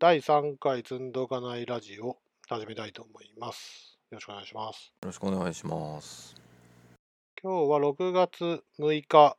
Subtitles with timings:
[0.00, 2.16] 第3回積んどかないラジオ
[2.48, 3.98] 始めたいと思います。
[4.10, 4.94] よろしくお願いします。
[5.02, 6.34] よろしくお願いします。
[7.42, 9.36] 今日は6月6日、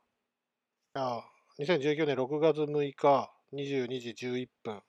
[0.94, 1.24] あ
[1.58, 4.82] 2019年6月6日22時11分。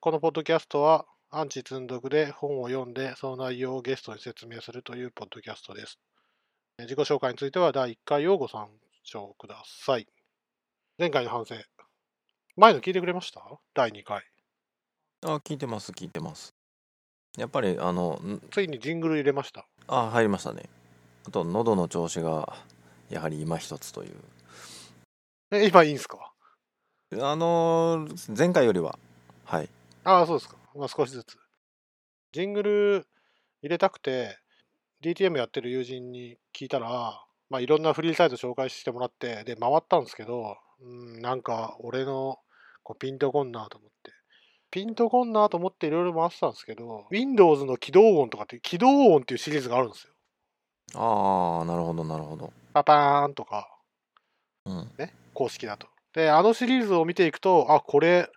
[0.00, 6.00] このポッドキャストはアンチ積んどくで本を読んでその内容をゲストに説明するというポッドキャストです。
[6.80, 8.66] 自己紹介については第1回をご参
[9.04, 10.08] 照ください。
[10.98, 11.54] 前回の反省。
[12.56, 13.40] 前の聞いてくれました？
[13.72, 14.24] 第2回。
[15.26, 16.54] あ、聞いてます、聞いてます。
[17.36, 19.66] やっぱり、あの、んついにジングル入れました。
[19.88, 20.68] あ、入りましたね。
[21.26, 22.56] あと、喉の調子が、
[23.10, 24.14] やはり今一つという。
[25.50, 26.32] え、今いいんすか？
[27.12, 28.98] あのー前回よりは、
[29.44, 29.68] はい。
[30.04, 30.56] ああ、そうですか。
[30.74, 31.36] まあ、少しずつ。
[32.32, 33.06] ジングル
[33.62, 34.38] 入れたくて、
[35.02, 40.84] DTM やってる友人に聞いたら、まあ、いろんなフリーサイト紹介してもらって、で、回ったんですけど、う
[41.18, 42.38] ん、なんか、俺の
[42.82, 44.12] こうピンとこんなと思って。
[44.76, 50.12] ピンとこんなと思っていろいろ回ってたんですけど、Windows の起動音とかって、起動音っていうシリーズがあるんですよ。
[50.96, 52.52] ああ、なるほど、なるほど。
[52.74, 53.74] パパーンとか、
[54.66, 54.92] うん。
[54.98, 55.88] ね、公式だと。
[56.12, 58.28] で、あのシリーズを見ていくと、あ、これ、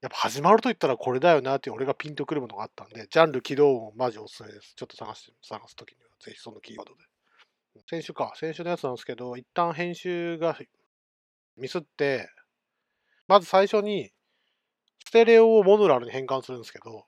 [0.00, 4.74] やっぱ始まると言ったらこれだよなっていう俺がピンとくるものがあったんで、ジャンル起動音マジおすすめです。
[4.74, 7.00] ちょっと探して、探すときには、ぜひそのキーワードで。
[7.88, 10.58] 先週か、先週のやつなんですけど、一旦編集が
[11.56, 12.28] ミスって、
[13.28, 14.10] まず最初に、
[15.04, 17.06] ステレオをモノラルに変換するんですけど、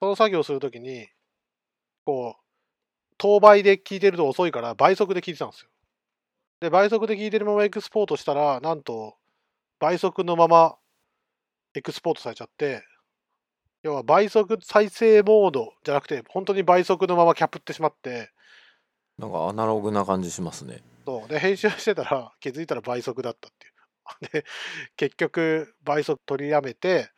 [0.00, 1.08] その作業をするときに、
[2.04, 2.42] こう、
[3.18, 5.70] 等倍で聞いてると遅いから倍速で聞いてたんですよ。
[6.60, 9.16] で、倍速で聞いてるままエクスポートしたら、なんと、
[9.78, 10.76] 倍速のまま
[11.74, 12.82] エクスポートされちゃって、
[13.82, 18.30] 要は倍速再生モードじゃなくて、本当に倍速のままキャプってしまって、
[19.18, 20.82] なんかアナログな感じしますね。
[21.04, 23.52] そうで、編集してたら、気づいたら倍速だったっ。
[24.32, 24.44] で、
[24.96, 27.10] 結局、倍速取りやめて、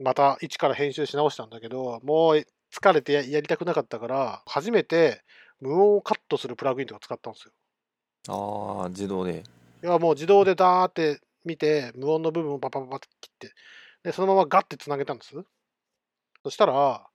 [0.00, 5.22] また一から編集し直したんだけど、もう疲れてややりたくなかったから、初めて
[5.60, 7.52] 無音をカットするプラグインとか使ったんですよ。
[8.28, 9.42] ああ、自動で。
[9.82, 13.54] いやもう自動でダーって見て、無音の部分をパパパパって切って、
[14.04, 15.34] で、そのままガッてつなげたんです。
[16.44, 17.06] そしたら、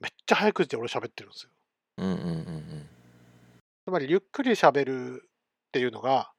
[0.00, 1.50] めっちゃ早口で俺喋ってるんですよ。
[1.98, 2.88] うんうんうんうん。
[3.84, 6.32] つまり、ゆっくり喋るっていうのが、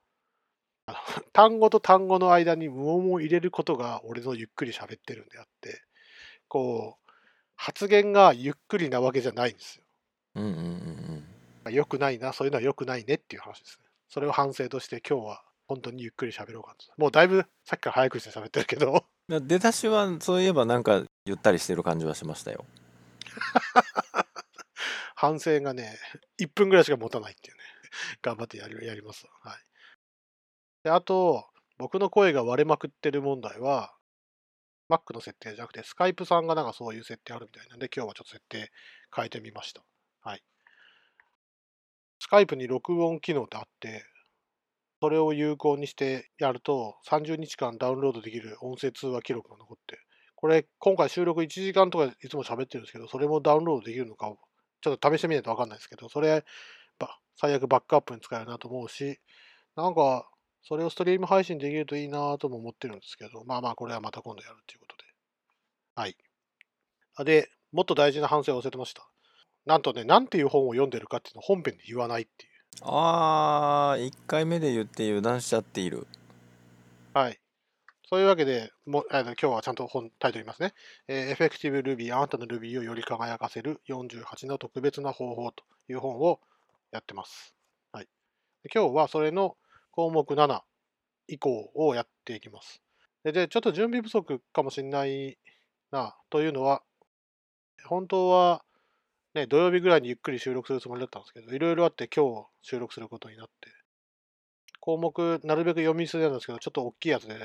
[1.34, 5.84] 単語と単語の間に無音を入れることが俺のゆっくり喋ってるんであって、
[6.48, 7.12] こう、
[7.56, 9.84] 発言がゆっくりなわけじゃないんですよ。
[10.36, 11.26] うんうんうん
[11.66, 11.74] うん。
[11.74, 13.86] 良くないな、そういうのは良くないねっていう話ですね。
[14.10, 16.86] それを反省として今日は本当にゆっくり喋ろうかと。
[16.98, 22.66] もうだいぶさっきから早口で喋ってるけど、だ出だしは、そういえばなんか、ゆったりしてる感じはしましたよ。
[25.16, 25.98] 反省がね、
[26.40, 27.64] 1分ぐらいしか持たないっていうね。
[28.22, 29.52] 頑張ってやりやりますわ。
[29.52, 29.60] はい。
[30.84, 31.46] で、あと、
[31.78, 33.94] 僕の声が割れまくってる問題は、
[34.90, 38.72] Mac の設定じゃなくて、Skype さんがなんかそういう設定あるみたいなんで、今日はちょっと設定
[39.16, 39.84] 変えてみました。
[40.22, 40.44] はい。
[42.30, 44.06] Skype に録音機能ってあって、
[45.02, 50.00] それを有効にしてやると、30日間ダウンロードできる音声通話記録が残って、
[50.36, 54.38] これ、今回収録1時間とかいつも喋ってるんですけど、それもダウンロードできるのかを、
[54.82, 56.44] ちょっと試してみないと分かんないですけど、それ、
[57.36, 59.20] 最悪バックアップに使えるなと思うし、
[59.76, 60.30] なんか、
[60.64, 65.04] それをストリーム配信できるといいなとも思ってるんですけど、まあまあ、これはまた今度やるっていうことで。
[65.96, 66.16] はい。
[67.16, 69.08] あで、もっと大事な反省を忘れてました。
[69.66, 72.52] なんとね、なんていう本を読んでるかっていうのを本編で言わないっていう。
[72.84, 76.08] ああ、1回目で言って油断しちゃっている。
[77.14, 77.40] はい。
[78.10, 80.74] そういうわけで、もあの今日はちゃんと本タイトル言いますね。
[81.08, 86.40] えー、Effective Ruby あなたの Ruby をより輝かせる48の特別な方法という本を
[86.92, 87.56] やってます。
[87.94, 88.06] はい。
[88.64, 89.56] で今日はそれの
[89.92, 90.62] 項目7
[91.28, 92.82] 以降をやっていきます。
[93.24, 95.38] で、ちょっと準備不足かもしれない
[95.92, 96.82] なというのは、
[97.86, 98.64] 本当は、
[99.34, 103.70] ね、土曜日ぐらいにゆっくり収録するつもりだったんですけど、いろいろあって今日収録することになって、
[104.80, 107.36] 項目なるべく読み捨てなんですけど、ちょっと大きいやつで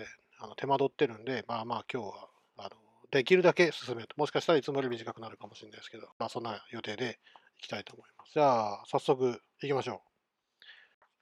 [0.40, 2.28] あの手間取ってるんで、まあまあ今日は
[2.58, 2.70] あの
[3.10, 4.14] できるだけ進めると。
[4.16, 7.18] もしかしたらいつもより短くなるかもしれないですけど、まあそんな予定で
[7.58, 8.32] いきたいと思います。
[8.32, 9.98] じゃあ早速いきましょう。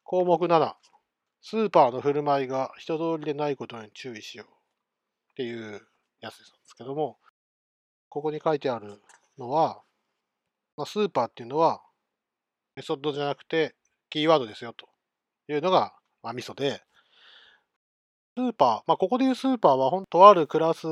[0.04, 0.74] 項目7、
[1.46, 4.50] スーパーの振る舞いが人通りでないことに注意しようっ
[5.36, 5.86] ていう
[6.20, 7.18] やつですけども、
[8.08, 9.00] ここに書いてある
[9.38, 9.82] のは、
[10.76, 11.82] まあ、スーパーっていうのは
[12.76, 13.74] メソッドじゃなくて
[14.08, 14.88] キーワードですよと
[15.52, 15.92] いうのが、
[16.22, 16.80] まあ、ミソで、
[18.36, 20.86] スーパー、まあ、ここでいうスーパーは、本とあるクラス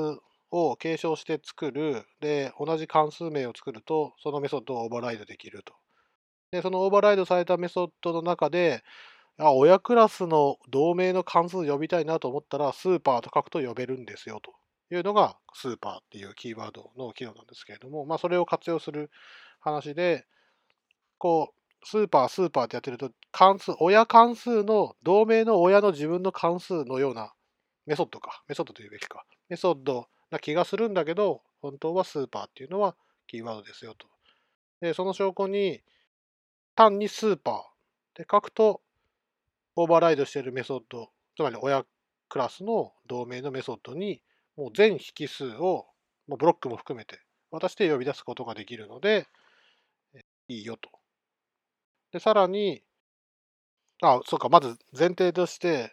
[0.51, 2.05] を継承して作る。
[2.21, 5.75] で、同じ関数名を作ると、そのメソッドをオーバーライドできると。
[6.53, 8.83] で、そのオーバーライドされたメソッドの中で、
[9.39, 14.53] あ親クラスの同名の関数呼びたいなと思ったら、スーパーと書くと呼べるんですよと。
[14.95, 19.11] いうのがスーパーっていうキーワードの機能なんですけれども、まあ、それを活用する
[19.61, 20.27] 話で、
[21.19, 27.33] こう、スーパー、スーパーってやってると、関数、親関数の、同名の親の自分の関数のような
[27.87, 32.97] メソッドか、メソッドというべきか、メソッドな気がするんだけど、本当はスーパーっていうのは
[33.27, 34.07] キーワードですよと。
[34.81, 35.83] で、その証拠に、
[36.75, 37.61] 単にスーパーっ
[38.15, 38.83] て書くと、
[39.77, 41.85] オーバーライドしているメソッド、つまり親
[42.29, 44.23] クラスの同名のメソッドに、
[44.57, 45.87] もう全引数を、
[46.27, 47.21] もうブロックも含めて
[47.51, 49.27] 渡して呼び出すことができるので、
[50.49, 50.91] いいよと。
[52.13, 52.83] で、さらに、
[54.03, 55.93] あ、そうか、まず前提として、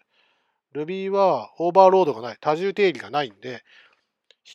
[0.73, 3.63] Ruby はオーバーロードがない、多重定義がないんで、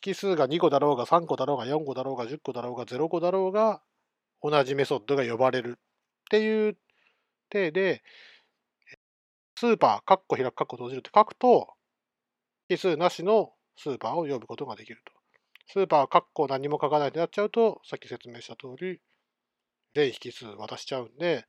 [0.05, 3.81] 引数が2個だろうが3個だろうが4個だろうが10個だろうが0個だろうが
[4.41, 5.81] 同じメソッドが呼ばれるっ
[6.29, 6.77] ていう
[7.49, 8.03] 体で、
[9.55, 11.69] スーパー、カッコ開く、カッコ閉じるって書くと、
[12.69, 15.13] 引数なしのスーパーを呼ぶことができると。
[15.67, 18.99] スーパー、カッコ何も書かないでやっちゃうと、さっき説明した通り、
[19.93, 21.45] 全引数渡しちゃうんで、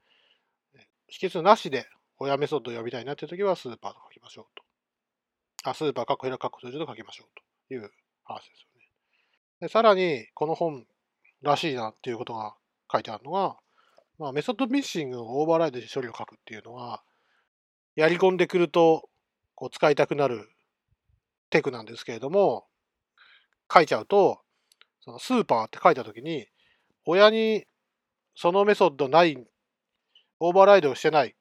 [1.09, 1.87] 引数なしで
[2.19, 4.45] 親メソッドを呼びたいなっていうときは、スーパーと書きましょう
[5.65, 5.71] と。
[5.71, 7.29] あ、スーパー、カッコ開く、カッコ閉じると書きましょう
[7.69, 7.91] という
[8.23, 8.89] 話ですよね。
[9.61, 10.87] でさらに、この本
[11.43, 12.55] らしいなっていうことが
[12.91, 13.57] 書いてあるのが、
[14.19, 17.03] まあ、メソッドミッシングをオーバーライドで処理を書くっていうのは、
[17.97, 19.09] やり込んでくると
[19.55, 20.49] こう使いたくなる
[21.51, 22.67] テクなんですけれども、
[23.73, 24.41] 書いちゃうと、
[25.01, 26.47] そのスーパーって書いたときに、
[27.05, 27.65] 親に
[28.35, 29.37] そのメソッドない、
[30.41, 31.33] オーバーライドをしてないっ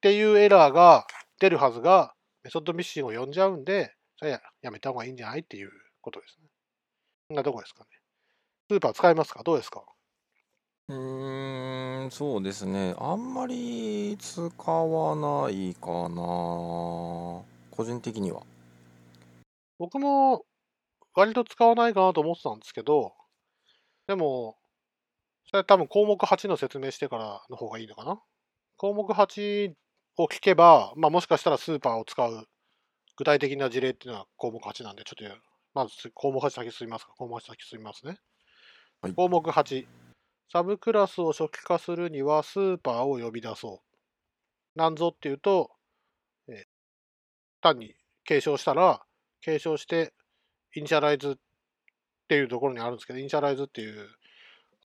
[0.00, 1.06] ていうエラーが
[1.40, 5.70] 出るはずが、メソッドミッシンを呼んじゃうんで、それややめた方がいいんじゃないっていう
[6.00, 6.48] ことですね。
[7.28, 7.86] こんなとこですかね。
[8.70, 9.42] スーパー使いますか？
[9.42, 9.82] どうですか？
[10.88, 12.94] うーん、そうですね。
[12.98, 16.16] あんまり使わないかな。
[17.70, 18.42] 個人的には。
[19.78, 20.44] 僕も
[21.14, 23.14] 割と使わないかなと思ってたんですけど、
[24.06, 24.56] でも、
[25.50, 28.20] それ多分項目8の説明してからの方がいいのかな。
[28.76, 29.72] 項目8
[30.18, 32.46] を聞けば、まあ、もしかしたらスーパーを使う
[33.16, 35.34] 具体的な事例っていうのは項目8なんで、ちょっと
[35.72, 37.12] まず項目8先進みますか。
[37.16, 38.18] 項目8先進みますね。
[39.00, 40.03] はい項目8。
[40.50, 43.82] サブクラスを初期化するにはスーパーを呼び出そ
[44.76, 44.78] う。
[44.78, 45.70] なんぞっていうと、
[46.48, 46.74] えー
[47.64, 47.94] 単に
[48.24, 49.00] 継承したら、
[49.40, 50.12] 継承して、
[50.76, 51.34] イニシャライズっ
[52.28, 54.08] ていうところにあるんですけど、イニシャライズっていう、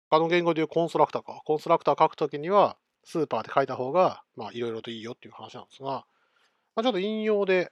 [0.09, 1.41] 他の言語でいうコンストラクターか。
[1.44, 6.06] コンストラクター書くときには、スーパーって書いた方が、まあ、いろいろといいよっていう話なんですが、
[6.75, 7.71] まあ、ちょっと引用で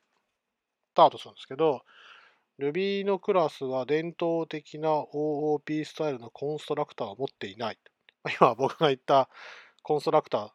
[0.91, 1.83] スタートするんですけど、
[2.59, 7.79] Ruby のクラスは伝統的な OOP スタイルのコンストラクターを持っていない。
[8.39, 9.29] 今僕が言った
[9.83, 10.51] コンストラクター、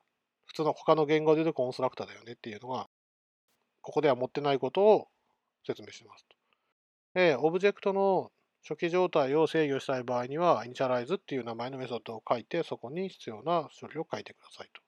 [0.47, 2.89] 普通の他の言語で言うとコンストラクターだよねっていうのが、
[3.83, 5.09] ここでは持ってないことを
[5.65, 6.27] 説明します。
[7.15, 8.33] で、オブジェクトの
[8.69, 14.83] 初期状態を制御したい場合には、 initialize っていう名前のメソッドを書いて、そこに必要な処理を書いてくださいと。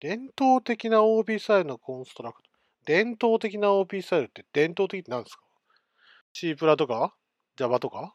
[0.00, 2.52] 伝統的な OOP スタイルのコンストラクター。
[2.84, 5.45] 伝統的な OP スタイルって伝統的って何ですか？
[6.38, 7.14] ?C プラとか
[7.56, 8.14] ?Java とか？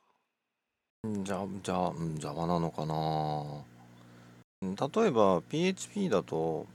[1.03, 3.63] うんじゃあ、じゃ Java なのかな。
[4.61, 6.67] うん例えば PHP だと、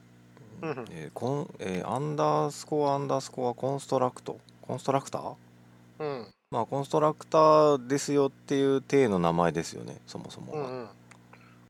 [0.91, 5.35] えーコンえーアンダースコアアンダースコア construct コンストラクター
[6.01, 6.35] うん。
[6.51, 10.89] まあコンストラクターですよっていう体の名前ですよねそもそもうん。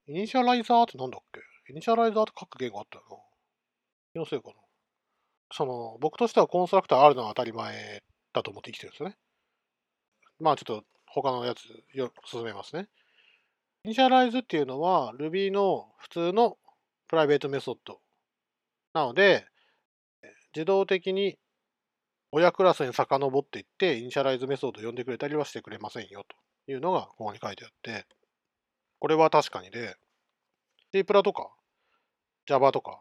[0.09, 1.41] initializer ってなんだっけ？
[1.71, 3.17] initializer って書く言語あったよな。
[4.15, 4.55] 気のせいかな。
[5.53, 9.17] その、僕としてはコンストラクターあるのは当たり前だと思って生きてるんですよね。
[10.41, 11.65] まあちょっと他のやつ
[11.95, 12.89] よ進めますね。
[13.85, 16.59] initialize っていうのは Ruby の普通の
[17.09, 18.01] プライベートメソッド
[18.93, 19.47] なので、
[20.55, 21.39] 自動的に
[22.33, 26.25] 親クラスに遡っていって、 initialize メソッドを呼んでくれたりはしてくれませんよ
[26.67, 28.07] というのがここに書いてあって、
[28.99, 29.97] これは確かにで、
[30.93, 31.51] C プラとか、
[32.47, 33.01] Java とか、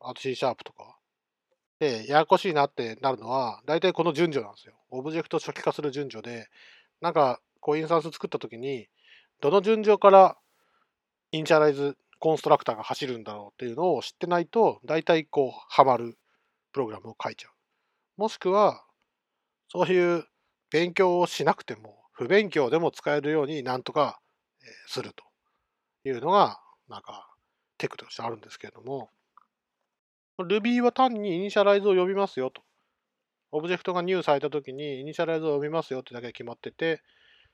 [0.00, 0.99] あと C シャープとか、
[1.80, 4.74] で、ややこしいなってなるのは、大体この順序なんですよ。
[4.90, 6.48] オブジェクト初期化する順序で、
[7.00, 8.88] なんか、こうインスタンス作ったときに、
[9.40, 10.36] どの順序から
[11.32, 16.18] イニシャライズコンストラクターが走るんだろうっていうのを知ってないと、大体こう、ハマる
[16.72, 17.52] プログラムを書いちゃう。
[18.20, 18.84] もしくは、
[19.68, 20.26] そういう
[20.70, 24.20] 勉強をしなくても、不勉強でも使えるようになんとか
[24.86, 25.24] すると
[26.08, 27.28] いうのが、なんか、
[27.78, 29.10] テクとしてあるんですけれども、
[30.44, 32.62] Ruby は単に initialize を呼びますよと。
[33.52, 37.02] オブジェクトが new されたときに initialize を呼びますよってだけ決まってて、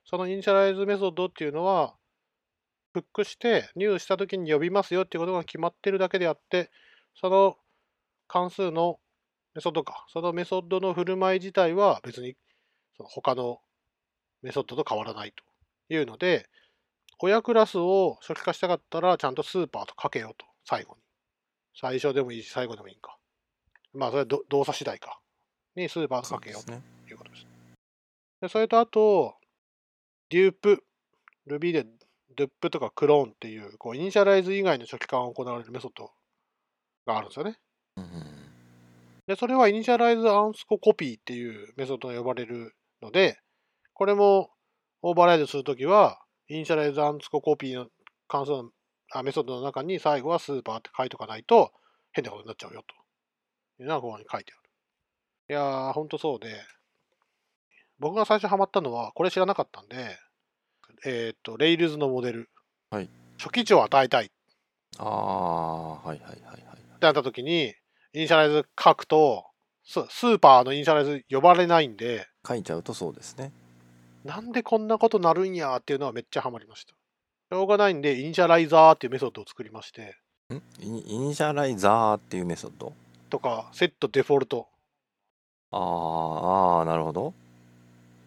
[0.05, 1.95] その initialize メソッドっていうのは、
[2.93, 6.71] フックして入したときに呼びますよっていうことが決まってるだけであって、
[7.14, 7.57] その
[8.28, 8.99] 関数の
[9.55, 12.37] メソッドか、そのメソッドの振る舞い自体は別に
[12.97, 13.61] その他の
[14.43, 16.49] メソッドと変わらないというので、
[17.19, 21.06] 親クラスを初期化したかったら、ちゃんとスーパーと書けよと、最後に。
[21.78, 23.16] 最初でもいいし、最後でもいいんか。
[23.92, 25.21] まあ、それはど動作次第か。
[25.76, 26.83] にスーパーと書けよとね。
[27.09, 27.47] いうことです。
[28.40, 29.37] でそれとあと、
[30.31, 30.85] dup、
[31.47, 31.85] Ruby で
[32.37, 36.11] dup とかクローンっていう、こう、 initialize 以外の初期化が行われるメソッド
[37.06, 37.59] があるんですよね。
[37.97, 38.37] うんうん
[39.26, 43.40] で、それは initialize アンスコ copy っていうメソッドが呼ばれるので、
[43.92, 44.50] これも
[45.02, 47.88] オーバーライドするときは、 initialize アンスコ copy の
[48.28, 48.71] 関数の
[49.13, 51.73] あメソッドの中に最後はスーパーって書いとかないと
[52.13, 54.71] 変なことになっちゃうよというのはここに書いてある。
[55.49, 56.61] いやー、ほんとそうで、
[57.99, 60.19] 僕が最初ハマったのは、これ知らなかったんで、
[61.05, 62.51] えっ、と、 Rails のモデル。
[62.91, 63.09] はい
[63.39, 64.35] 初期値を与えたいって
[64.99, 66.67] ああ、はいはいはいはい。
[67.01, 67.75] なったときに、
[68.15, 69.45] initialize 書くと、
[69.85, 73.53] ススーパーの initialize 呼ばれないんで、書いちゃうとそうですね。
[74.25, 76.96] なんでこんなことなるんやっていうのはめっちゃハマりました。
[77.49, 80.17] しょうがないんで、 initializer っていうメソッドを作りまして、
[80.53, 80.57] ん？
[80.81, 82.93] イニシャライザーっていうメソッド？
[83.31, 84.67] とか、 set default、
[85.71, 87.35] あーあー、なるほど。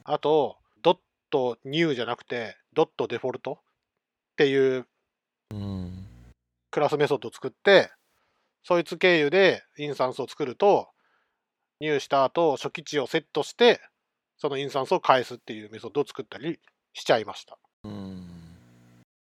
[0.06, 0.98] あと、ドッ
[1.30, 4.88] ト new じゃなくて、ドット default っていう
[5.54, 6.06] うん。
[6.72, 7.92] クラスメソッドを作って、
[8.64, 10.88] そいつ経由でインスタンスを作ると、
[11.82, 13.82] 入した後、初期値をセットして、
[14.38, 16.60] そのインスタンスを返すっていうメソッドを作ったり
[16.94, 17.58] しちゃいました。
[17.84, 18.28] うん。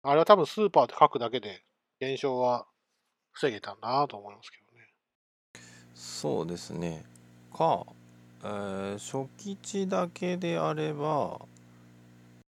[0.10, 1.64] あれは多分スーパーって書くだけで
[2.00, 2.66] 現象は
[3.34, 4.88] 防げたんだなと思いますけどね。
[5.94, 7.04] そうですね。
[7.54, 7.86] か、
[8.42, 11.42] えー初期値だけであれば、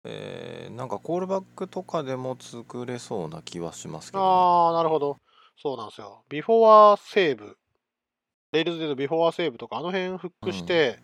[0.05, 4.29] えーなんかコールバックとかでも作れそうな気はしますけど、ね。
[4.29, 5.17] ああ、なるほど。
[5.57, 6.25] そうなんですよ。
[6.29, 10.99] before save、Rails でいうと before save とか、あの辺フックして、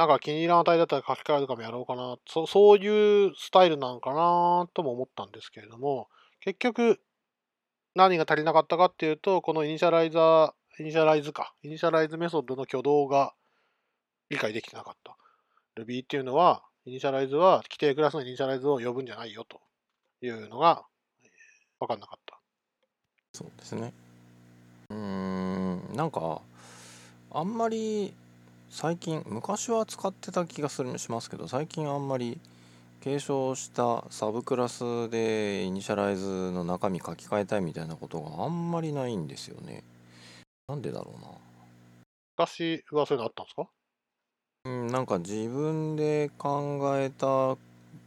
[0.00, 2.16] なんか気に入らん値だったら書き換えるとかもやろうかな。
[2.26, 6.08] そそういうスタイルなんかなとも思ったんですけれども、
[6.40, 7.02] 結局、
[7.94, 13.34] 何が足りなかったかっていうと、この initializer、initialize か、 initialize メソッドの挙動が
[14.30, 15.18] 理解できてなかった。
[15.78, 19.60] Ruby っていうのは、 initialize は基底クラスの initialize を呼ぶんじゃないよと
[20.22, 20.86] いうのが
[21.78, 22.40] 分かんなかった。
[23.34, 23.92] そうですね。
[24.88, 26.40] うーん、なんか、
[27.32, 28.14] あんまり
[28.70, 32.40] 最近、昔は使ってた気がするしますけど、最近あんまり
[33.00, 39.84] 継承したサブクラスで initialize の中身書き換えたいみたいなことがあんまりないんですよね。
[40.68, 41.32] なんでだろうな。
[42.36, 43.70] 昔はそういうのあったんですか？
[44.64, 47.56] うん、なんか自分で考えた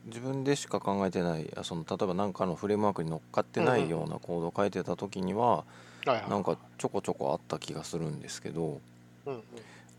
[0.06, 5.66] 自分でしか考えてないあその例えば何かのフレームワークに乗っかってないようなコードを書いてた時には
[6.06, 6.30] はいはい。
[6.30, 8.82] なんかちょこちょこあった気がするんですけど
[9.26, 9.44] うんうん。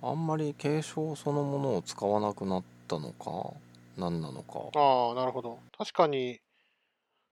[0.09, 3.55] あんまり継承そのものを使わなくなったのか
[3.97, 5.59] 何なのかああ、なるほど。
[5.77, 6.41] 確かに、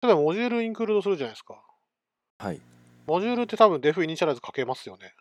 [0.01, 1.61] 例えばモジュールインクルードするじゃないですか。
[2.39, 2.61] はい
[3.07, 5.13] モジュールって多分 def initialize 書けますよね。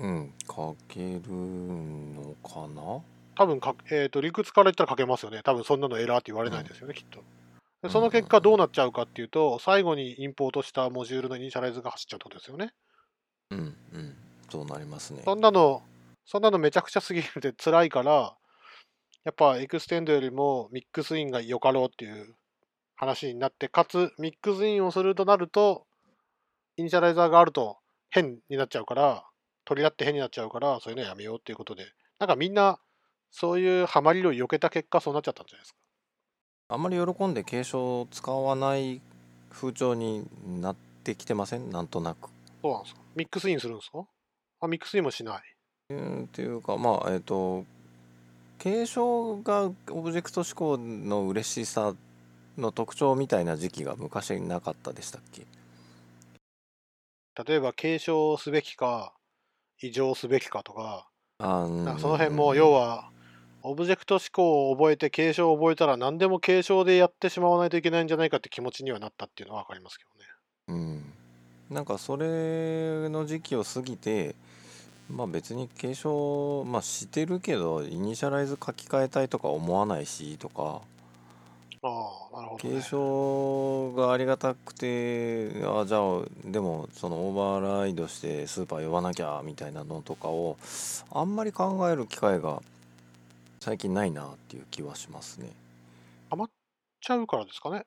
[0.00, 3.02] うん書けるのかな？
[3.34, 5.40] 多分か、えっ、と、理屈から言ったら書けますよね。
[5.42, 7.20] 多分そんなのエラーって言われないですよね、きっと。
[7.82, 12.72] でその結果どうなっちゃうかっていうと、最後にインポートしたモジュールの initialize が走っちゃうってことですよね。
[13.50, 13.58] うん
[13.94, 14.14] うん
[14.50, 15.82] そうなりますねそんなの、
[16.24, 18.36] そんなのめちゃくちゃすぎるんで辛いから、
[19.24, 22.34] やっぱ extend よりも mixin がよかろうっていう
[22.96, 25.86] 話になって、かつミックスインをするとなると、
[26.76, 27.78] イニシャライザーがあると
[28.10, 29.24] 変になっちゃうから、
[29.64, 31.84] 取り合って変になっちゃうから、そういうのやめようっていうことで、
[32.18, 32.78] なんかみんな、
[33.30, 35.78] そういうハマりを避けた結果、そうなっちゃったんじゃないですか。
[36.68, 39.00] あんまり喜んで継承を使わない
[39.50, 40.26] 風潮に
[40.60, 41.70] なってきてません？
[41.70, 42.30] なんとなく
[42.62, 43.00] そうなんですか。
[43.14, 44.04] ミックスインするんですか？
[44.60, 45.51] あ、ミックスインもしない。
[45.92, 47.64] うんっていうかまあえっ、と
[48.58, 51.94] 継承がオブジェクト思考の嬉しさ
[52.56, 55.42] の特徴みたいな時期が昔なかったでしたっけ？
[57.44, 59.14] 例えば、継承すべきか、
[59.80, 61.08] 異常すべきかとか、
[61.38, 63.10] あなんかその辺も要は
[63.62, 70.26] オブジェクト思考を覚えて継承を覚えたら何でも継承でやってしまわないといけないんじゃないかって気持ちにはなったっていうのは分かりますけどね。
[70.68, 71.74] うん。
[71.74, 74.34] なんかそれの時期を過ぎて
[75.10, 80.80] まあ別に継承まあしてるけどイニシャライズ書き換えたいとか思わないしとか
[81.82, 81.88] あ
[82.32, 82.76] あ、なるほど、ね。
[82.76, 90.56] 継承がありがたくてあじゃあでもそのオーバーライドしてスーパー呼ばなきゃみたいなのとかを
[91.10, 92.62] あんまり考える機会が
[93.60, 95.50] 最近ないなっていう気はしますね
[97.02, 97.82] ちゃうからですかね。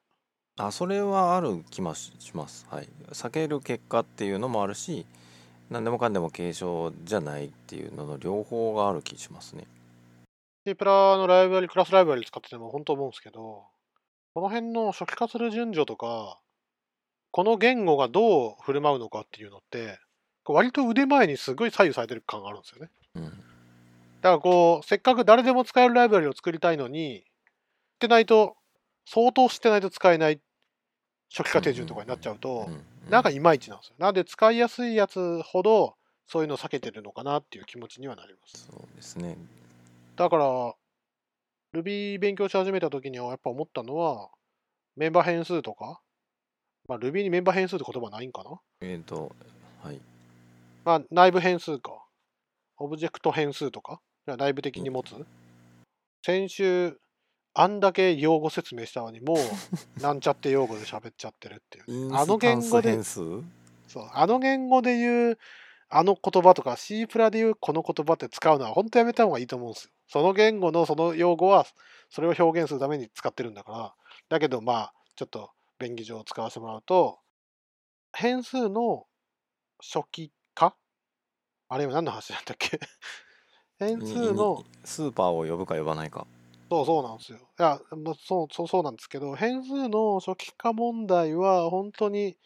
[0.58, 5.06] あそれはある気もしますはい避ける結果っていうのもあるし
[5.70, 9.66] 何でもかんでも継承じゃないっていうのの両方がある気しますね。
[10.68, 13.66] C プラのライブラリ、クラスライブラリ使ってても本当思うんですけど、
[14.34, 16.40] この辺の初期化する順序とか、
[17.32, 20.00] この言語がどう振る舞うのかっていうのって、
[20.46, 22.92] 割と腕前にすごい左右されてる感があるんですよね。
[23.16, 23.24] うん。
[23.24, 23.38] だか
[24.22, 27.24] らこう、せっかく誰でも使えるライブラリを作りたいのに、っ
[28.00, 28.56] てないと、
[29.06, 30.40] 相当知ってないと使えない
[31.32, 33.96] 初期化手順とかになっちゃうとう、んなんかいまいちなんですよ。
[34.00, 35.96] なんで使いやすいやつほど、
[36.28, 38.66] そういうのを避けてるのかなっていう気持ちにはなります。
[38.66, 39.38] そうですね
[40.16, 40.74] だから、
[41.74, 44.30] Ruby 勉強し始めた時にはやっぱ思ったのは、
[44.96, 46.02] メンバー変数とか、
[46.88, 48.60] まあ Ruby にメンバー変数って言葉ないんかな？
[48.82, 49.36] えっ、と
[49.84, 50.00] はい
[50.84, 51.92] まあ内部変数か。
[52.78, 55.16] オブジェクト変数とか、内部的に持つ？
[56.26, 56.98] 先週、
[57.58, 59.38] あんだけ用語説明したのに、もう、
[60.04, 62.92] なんちゃって用語で喋っちゃってるっていうね、あの言語で
[63.88, 65.40] そう、あの言語で言う、
[65.88, 69.92] あの言葉とか C プラで言うこの言葉って使うのは本当やめた方がいいと思うんですよ。
[70.08, 71.66] その言語のその用語は
[72.10, 73.96] それを表現するために使ってるんだから。
[74.28, 77.20] だけどまあちょっと便宜上使わせてもらうと
[78.14, 79.06] 変数の
[79.80, 80.76] 初期化？
[81.70, 82.80] あれ今何の話なんだっけ？
[83.80, 86.26] 変数のにスーパーを呼ぶか呼ばないか
[86.76, 87.38] そうそうなんですよ。
[87.38, 92.38] いや、まあ、そうそうそうなんですけど、変数の初期化問題は本当に、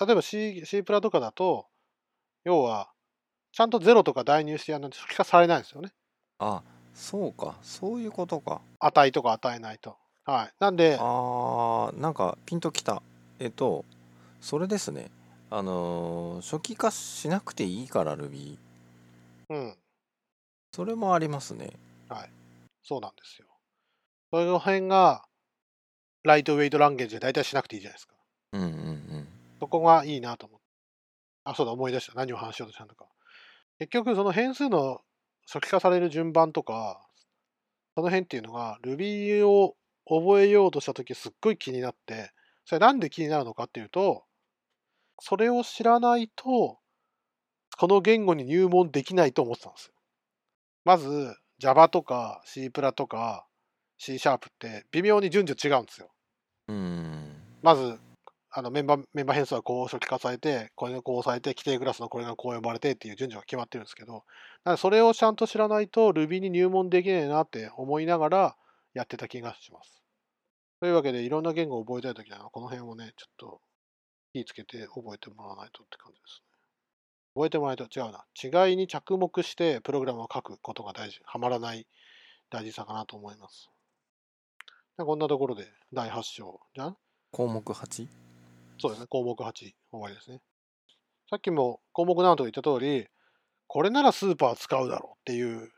[0.00, 1.66] 例えば C, C プラとかだと、
[2.44, 2.90] 要は、
[3.52, 5.90] ちゃんと0とか代入してやらないと初期化されないんですよね。
[6.38, 6.62] あ
[6.94, 9.96] そうかそういうことか値とか与えないと。
[10.24, 10.54] はい。
[10.60, 13.02] なんで、あーなんかピンときた
[13.38, 13.84] えっと
[14.40, 15.10] それですね
[15.50, 18.58] あのー初期化しなくていいから Ruby
[19.48, 19.74] うん、
[20.72, 21.70] それもありますね
[22.86, 23.48] そうなんですよ。
[24.30, 25.22] その辺が、
[26.24, 28.14] ライトウェイトランゲージで大体しなくていいじゃないですか。
[28.52, 29.28] うんうんうん
[29.58, 30.66] そこがいいなと思って。
[31.44, 32.12] あ、そうだ、思い出した。
[32.14, 33.06] 何を話しようとしたのか。
[33.78, 35.00] 結局、その変数の
[35.50, 37.00] 初期化される順番とか、
[37.94, 42.32] その辺っていうのが Ruby を覚えようとしたときすっごい気になって、
[42.64, 44.24] それなんで気になるのかっていうと、
[45.20, 46.78] それを知らないと、
[47.78, 49.92] この言語に入門できないと思ってたんですよ。
[50.84, 53.45] まず、Java とか C プラとか
[53.98, 56.10] C シャープって微妙に順序違うんですよ。
[56.68, 57.06] うん
[57.62, 57.98] まず、
[58.50, 64.24] あのメンバーメンバー変数はこう初期化されて、これがこうされて、規定クラスのこれがこう呼ばれてっていう順序が決まってるんですけど、
[64.78, 68.56] それをちゃんと知らないと Ruby に入門できないなって思いながら
[68.94, 70.02] やってた気がします。
[70.80, 73.60] というわけで、いろんな言語を覚えたいときは、この辺をね、ちょっと
[74.32, 76.46] 気をつけて覚えてもらわないとって感じですね。
[77.34, 78.68] 覚えてもらわないと違うな。
[78.68, 81.20] 違いに着目してプログラムを書くことが大事。
[81.24, 81.86] はまらない
[82.50, 83.70] 大事さかなと思います。
[85.04, 86.96] こんなところで第8章じゃん？
[87.30, 88.06] 項目 8?
[88.78, 90.40] そうですね、項目8、終わりですね。
[91.28, 93.08] さっきも項目7と言った通り、
[93.66, 95.70] これならスーパー使うだろうっていう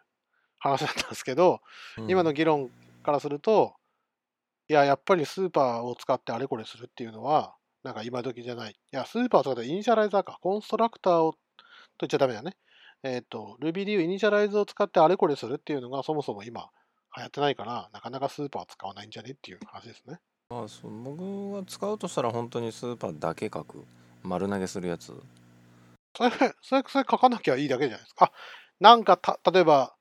[0.59, 1.61] 話だったんですけど、
[2.09, 2.71] 今の議論
[3.03, 3.75] からすると、
[4.69, 8.73] いや、やっぱりスーパーを使ってあれこれするっていうのは、なんか今時じゃない。
[8.73, 11.39] いや、スーパーを使ってイニシャライザーか、コンストラクターをと
[12.01, 12.57] 言っちゃダメだね。
[13.03, 16.69] えっ、と、Ruby でいうイニシャライズを使ってあれこれするっていうのがそもそも今
[17.17, 20.19] 流行ってないから、なかなかスーパーを使わないんじゃねっていう話ですね。
[20.51, 23.85] まあ、そう僕が使うとしたら本当にスーパーだけ書く
[24.23, 25.13] 丸投げするやつ。
[26.17, 28.27] それ、それ、それ書かなきゃいいだけじゃないですか。
[28.27, 28.33] あ、
[28.81, 29.95] なんかた、例えば、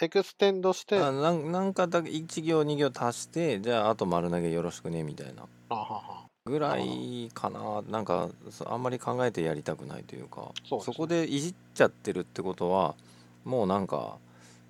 [0.00, 5.46] extend して、ああなんなんかだけ1行2行足してじゃああと丸投げよろしくねみたいな。
[5.68, 6.24] はは。
[6.46, 7.82] ぐらいかな。
[7.88, 10.52] なんかそあんまり考えてやりたくないというか。
[10.68, 10.80] ね。
[10.96, 12.96] こでいじっちゃってるってことは
[13.44, 14.18] もうなんか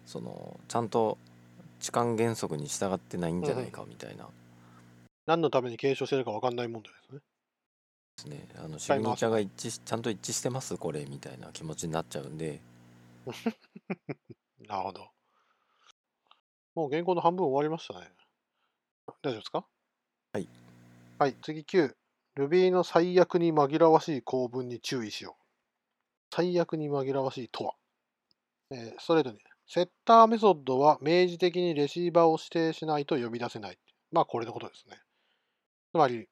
[0.04, 1.16] そのちゃんと
[1.84, 4.26] 置換原則に従ってないんじゃないかみたいな
[5.26, 7.20] 何のために継承してるか分かんない問題ですね。
[8.16, 12.60] ですねあのシグニチャーが一致しちゃんと一致してますこれみたいな気持ちになっちゃうんで
[14.66, 15.10] なるほど。
[16.74, 18.10] もう原稿の半分終わりましたね。
[19.22, 19.66] 大丈夫ですか？
[20.32, 20.48] はい。
[21.18, 21.94] はい、次9。
[22.36, 25.44] Ruby の最悪に紛らわしい構文に注意しよう。
[26.34, 27.74] 最悪に紛らわしいとは、
[28.70, 29.38] えーストレートに。
[29.66, 33.78] セッターメソッドは明示的にレシーバーを指定しないと呼び出せない。
[34.12, 34.98] まあこれのことですね。
[35.92, 36.28] つまり、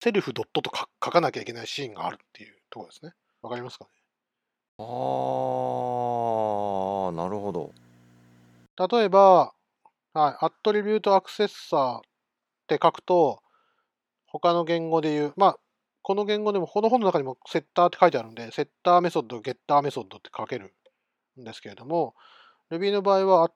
[0.00, 3.12] セルフドットとか書かなきゃいけないシーンがあるっていうところですね。
[3.42, 3.90] わかりますかね？
[4.78, 4.86] あー
[7.12, 7.72] なるほど
[8.88, 9.52] 例えば、
[10.14, 12.00] はい、アットリビュートアクセッサーっ
[12.66, 13.42] て書くと、
[14.26, 15.58] 他の言語で言う、まあ、
[16.02, 20.74] この言語でも、この本の中にもセッターって書いてあるんで、セッターメソッド、ゲッターメソッドって書ける
[21.40, 22.14] んですけれども、
[22.70, 23.50] Ruby の場合は、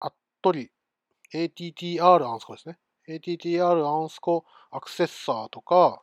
[0.00, 0.70] アットリ、
[1.34, 2.78] ATTR アンスコですね。
[3.08, 6.02] ATTR アンスコアクセッサーとか、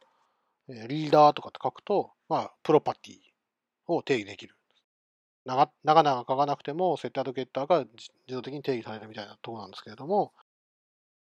[0.68, 3.18] リーダーとかって書くと、まあ、プロパティ
[3.88, 4.56] を定義できる。
[5.46, 10.34] 長々書かなくても、セッターとゲッターが自動的に定義されるみたいなところなんですけれども、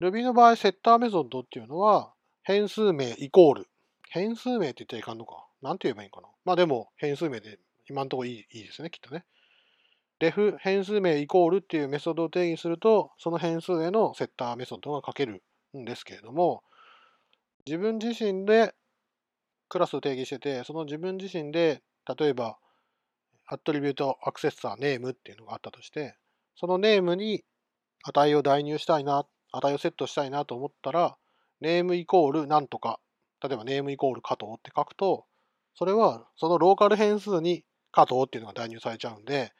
[0.00, 3.68] Ruby の場合、セッターメソッドっていうのは、変数名イコール。
[4.08, 5.46] 変数名って言っちゃいかんのか。
[5.62, 6.28] なんて言えばいいんかな。
[6.44, 9.24] まあでも、変数名で今のところいいいいですね、きっとね。
[10.18, 15.42] Def 変数名イコールっていうメソッドを定義すると、その変数へのセッターメソッドが書ける
[15.76, 16.62] んですけれども、
[17.66, 18.74] 自分自身で
[19.68, 21.82] クラスを定義してて、その自分自身で、
[22.18, 22.58] 例えば、
[23.46, 26.16] アトリビュートアクセッサーネームっていうのがあったとして、
[26.56, 27.44] そのネームに
[28.02, 31.16] 値を代入したいな、値をセットしたいなと思ったら、
[31.60, 33.00] ネームイコールなんとか、
[33.42, 35.26] 例えばネームイコール加藤って書くと、
[35.74, 39.52] それはそのローカル変数に加藤っていうのが代入されちゃうんで、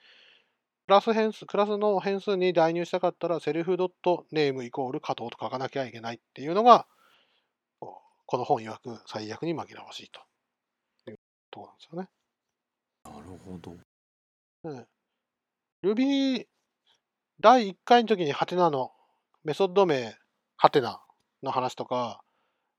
[0.87, 6.87] クラス変数、クラスの変数に代入したかったら、セルフドットネームイコール加藤と書かなきゃいけないっていうのが、
[7.81, 10.21] この本曰く最悪に紛らわしいと
[11.11, 11.19] いう
[11.51, 12.09] ところなんですよね。
[13.05, 13.77] なるほど。
[14.65, 14.87] うん
[15.83, 16.47] Ruby
[17.41, 18.93] 第1回の時にハテナの
[19.45, 20.17] メソッド名
[20.57, 21.03] ハテナ
[21.43, 22.23] の話とか、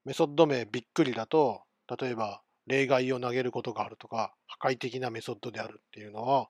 [0.05, 1.61] メソッド名びっくりだと、
[1.99, 6.49] 例えば例外を投げることがあるとか、破壊的なメソッドであるっていうのは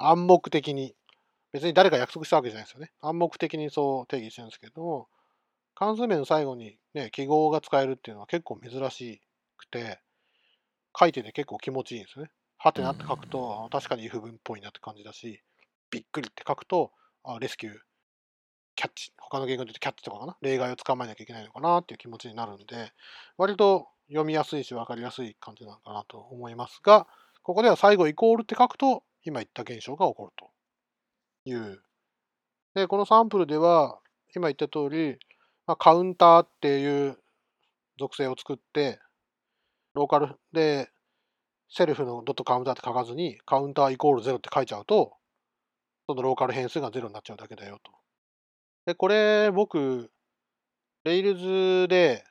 [0.00, 0.94] 暗黙的に、
[1.52, 2.92] 別に誰か約束したわけじゃないですよね。
[3.00, 5.08] 暗黙的にそう定義してるんですけども、
[5.74, 9.20] 関数名の最後にね、記号が使えるっていうのは結構珍し
[9.56, 10.00] くて、
[10.98, 12.30] 書いてて結構気持ちいいんですよね。
[12.58, 15.42] はてなって書くと、確かに if 文っぽいなって感じだし、
[15.90, 17.74] びっくりって書くと、あレスキュー、
[18.74, 22.92] キャッチ、他の言語で言うとキャッチとかかな、例外を捕まえなきゃいけないのかなっていう気持ちになるんで、
[23.36, 27.06] 割と読みやすいし分かりやすい感じなのかなと思いますが、
[27.42, 30.50] ここでは最後イコールって書くと、今言った現象が起こると
[31.48, 31.82] いう。
[32.74, 33.98] で、このサンプルでは、
[34.34, 35.18] 今言った通り、
[35.66, 37.18] まあ、カウンターっていう
[37.98, 39.00] 属性を作って、
[39.94, 40.90] ローカルで
[41.70, 45.12] セルフのドットカウンターって書かずに、カウンターイコール0って書いちゃうと、
[46.06, 47.92] そのローカル変数が0になっちゃうだけだよと。
[48.86, 50.10] で、これ僕、
[51.04, 52.24] Rails で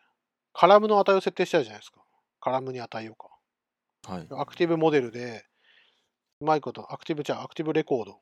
[0.53, 2.01] カラムの値を設定したいじゃないですか。
[2.39, 3.29] カラムに値をか。
[4.07, 4.27] はい。
[4.31, 5.45] アクティブモデルで、
[6.41, 8.19] うまいこと、アクティブじゃあアクティブレコード。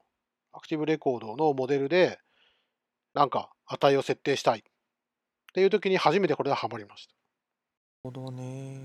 [0.55, 2.19] アクティブレコードのモデルで、
[3.13, 4.59] なんか値を設定したい。
[4.59, 4.61] っ
[5.53, 7.13] ていう時に初めてこれがハマりました。
[8.09, 8.79] なるほどね。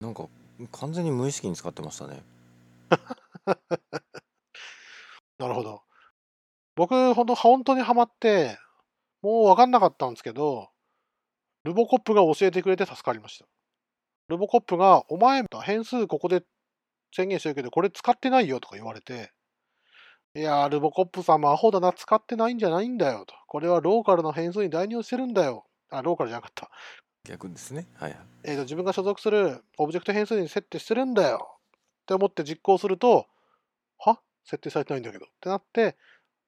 [0.00, 0.28] なんか
[0.72, 2.22] 完全に無意識に使ってましたね。
[5.38, 5.82] なるほど。
[6.76, 8.58] 僕、ほんと、本当にハマって、
[9.20, 10.70] もう分かんなかったんですけど、
[11.64, 13.46] ルボコップが教えてくれて助かりました。
[14.28, 16.42] ルボコップが、お前、変数ここで
[17.14, 19.32] 宣言してるけど、これ使ってないよとか言われて、
[20.34, 23.34] いやー、ルボコップさんもアホだな、使ってないんじゃないんだよと。
[23.46, 25.66] これはローカルの変数に代入してるんだよ。
[25.90, 26.70] あ、ローカルじゃなかった。
[27.24, 27.86] 逆ですね。
[27.94, 28.20] はいはい。
[28.44, 33.26] えーと、自分が所属するオブジェクト変数に設定してるんだよって思って実行すると、
[33.98, 34.18] は？
[34.44, 35.96] 設定されてないんだけどってなって、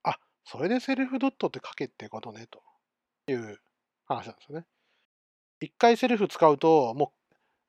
[0.03, 2.62] あ、それで self ドットって書けってことね、と
[3.31, 3.61] いう
[4.07, 4.64] 話なんですよね。
[5.61, 7.12] 一回 self 使うと、も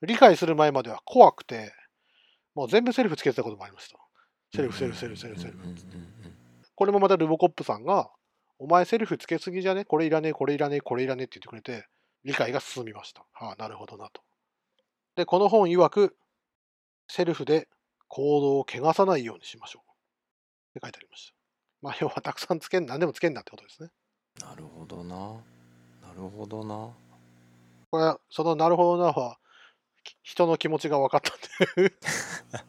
[0.02, 1.74] う理解する前までは怖くて、
[2.56, 4.00] もう全部 self つけてたこともありました。
[4.56, 5.58] self、self、self、self、self
[6.76, 8.10] これもまた RuboCop さんが、
[8.58, 9.86] お前 self つけすぎじゃね？
[9.86, 11.88] これいらねえ、これいらねえ、これいらねえって言ってくれて、
[12.24, 13.26] 理解が進みました。
[13.34, 14.22] はあ、なるほどなと。
[15.16, 16.16] で、この本曰く、
[17.08, 17.68] self で
[18.08, 19.92] コードを汚さないようにしましょう。
[20.72, 21.36] って書いてありました。
[21.82, 23.90] まあ、要はたくさんつけん、何でもつけんなってことですね。
[24.42, 25.16] なるほどな。
[26.02, 26.90] なるほどな。
[27.92, 29.38] これは、そのなるほどなは、
[30.04, 31.32] き人の気持ちが分かった
[31.82, 31.94] んで。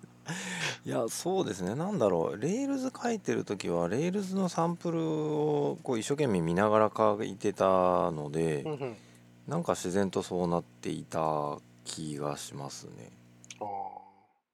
[0.86, 1.74] いやそうですね。
[1.74, 2.40] なんだろう。
[2.40, 7.64] Rails 書いてる時は Rails のサンプルをこう一生懸命見ながら書いてた
[8.12, 8.96] のでうんうん。
[9.48, 13.10] なんか自然とそうなっていた気がしますね。
[13.60, 13.64] あ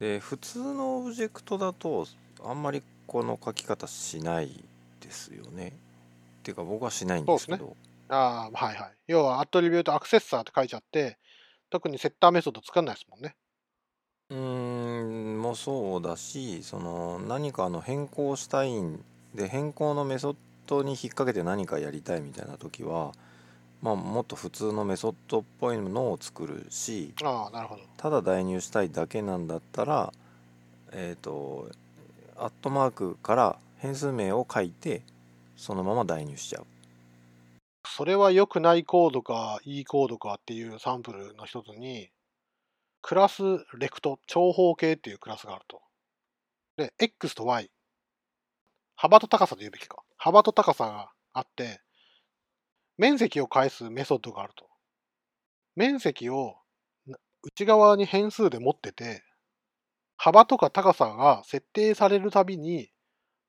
[0.00, 2.06] で普通のオブジェクトだと
[2.42, 4.64] あんまりこの書き方しない
[5.00, 5.68] ですよね。
[6.40, 8.92] っていうか僕はしないんですけそどーあー、はいはい。
[9.06, 11.18] 要は、アトリビュートアクセッサーって書いちゃって、
[11.70, 13.34] 特にセッターメソッド作らないですもんね。
[14.28, 20.36] うーんもそうだしその何かの変更したいんで変更のメソッ
[20.66, 23.12] ドに引っ掛けて何かやりたいみたいな時は
[23.82, 27.82] まあもっと普通のメソッドっぽいのを作るしああ、なるほど。
[27.96, 30.12] ただ代入したいだけなんだったら
[30.92, 31.68] えっ、と
[32.36, 35.02] アットマークから変数名を書いて
[35.56, 36.66] そのまま代入しちゃう
[37.86, 42.10] それは良くないコードかいいコードかっていうサンプルの一つに、
[43.02, 43.42] クラス
[43.78, 45.82] レクト、長方形っていうクラスがあると。
[46.76, 47.70] で、X と Y。
[48.94, 50.02] 幅と高さと言うべきか。
[50.16, 51.80] 幅と高さがあって、
[52.96, 54.68] 面積を返すメソッドがあると。
[55.74, 56.54] 面積を
[57.42, 59.24] 内側に変数で持ってて、
[60.16, 62.90] 幅とか高さが設定されるたびに、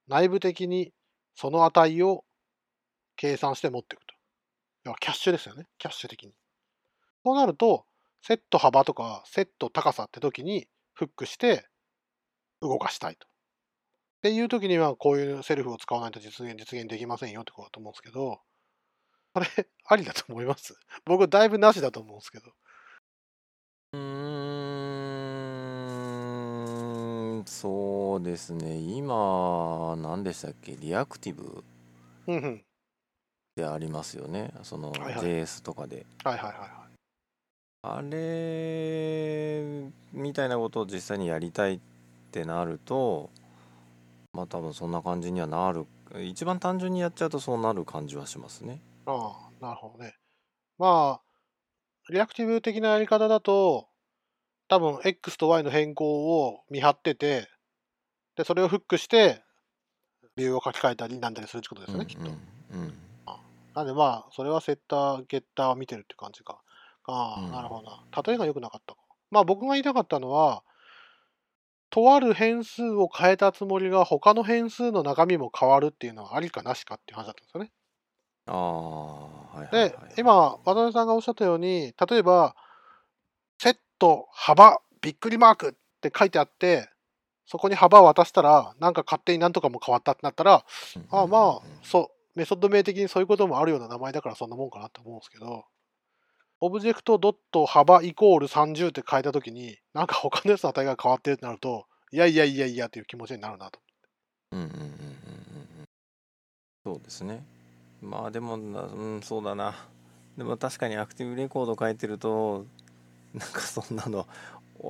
[0.07, 0.91] 内部的に
[1.35, 2.25] その値を
[3.15, 4.15] 計算して持っていくと。
[4.85, 5.67] 要はキャッシュですよね。
[5.77, 6.33] キャッシュ的に。
[7.23, 7.85] そうなると、
[8.25, 11.67] セット幅とかセット高さって時にフックして
[12.61, 13.27] 動かしたいと。
[13.27, 13.29] っ
[14.23, 18.39] ていう時にはこういうセルフを使わないと実現実現できませんよってことだと思うんですけど、
[19.33, 19.45] これ
[19.85, 20.73] ありだと思います
[21.05, 22.53] 僕だいぶなしだと思うんですけど。
[23.91, 23.99] うー
[27.41, 30.77] んそうですね今何でしたっけ？
[30.77, 31.63] リアクティブ
[32.27, 32.65] うんうん。
[33.57, 36.82] でありますよねその JS とかではいはいはいはい。
[37.83, 39.63] あれ
[40.11, 41.79] みたいなことを実際にやりたいっ
[42.31, 43.29] てなると
[44.33, 45.85] まあ多分そんな感じにはなる
[46.23, 50.15] 一番単純にやっちゃうとそうなる感じはしますねああ、なるほどね。
[50.77, 53.87] まあ、リアクティブ的なやり方だと、
[54.67, 57.49] 多分 X と Y の変更を見張ってて、
[58.35, 59.43] で、それをフックして、
[60.35, 62.25] ビューを書き換えたりなんだりするってことですよね、きっと。
[62.25, 62.93] うんうん
[63.75, 66.61] なんでまあ、それはセッター、ゲッターを見てるって感じか。
[67.05, 68.03] ああ、うんなるほどな。
[68.25, 68.99] 例えが良くなかったか。
[69.31, 70.63] まあ僕が言いたかったのは、
[71.89, 77.71] とある変数を変えたつもりが他の変数の中身も変わるっていうのはありかなしかっていう話だったんですよね。
[78.47, 82.55] ああはいはいはいで、今、渡辺さんがおっしゃったように、例えば、
[83.59, 86.89] セット、幅、びっくりマークって書いてあって、
[87.45, 90.65] そこに幅を渡したら、なんか勝手になんとかも変わったってなったら、
[91.11, 95.65] ああまあ、そう、メソッド名的にそういうこともあるような名前だからそんなもんかなと思うんですけど、
[96.65, 103.81] オブジェクトドット幅イコール30って変えたときに、なんか他のやつの値が変わってるってなると、いやいやいやいやっていう気持ちになるなと。
[104.53, 104.85] うんうんうんうんうん。
[104.85, 104.89] う
[105.81, 105.85] ん
[106.85, 107.43] そうですね。
[108.01, 109.75] まあでもなうんそうだな。
[110.37, 112.65] でも確かにアクティブレコード書いてると
[113.33, 114.25] なんかそんなの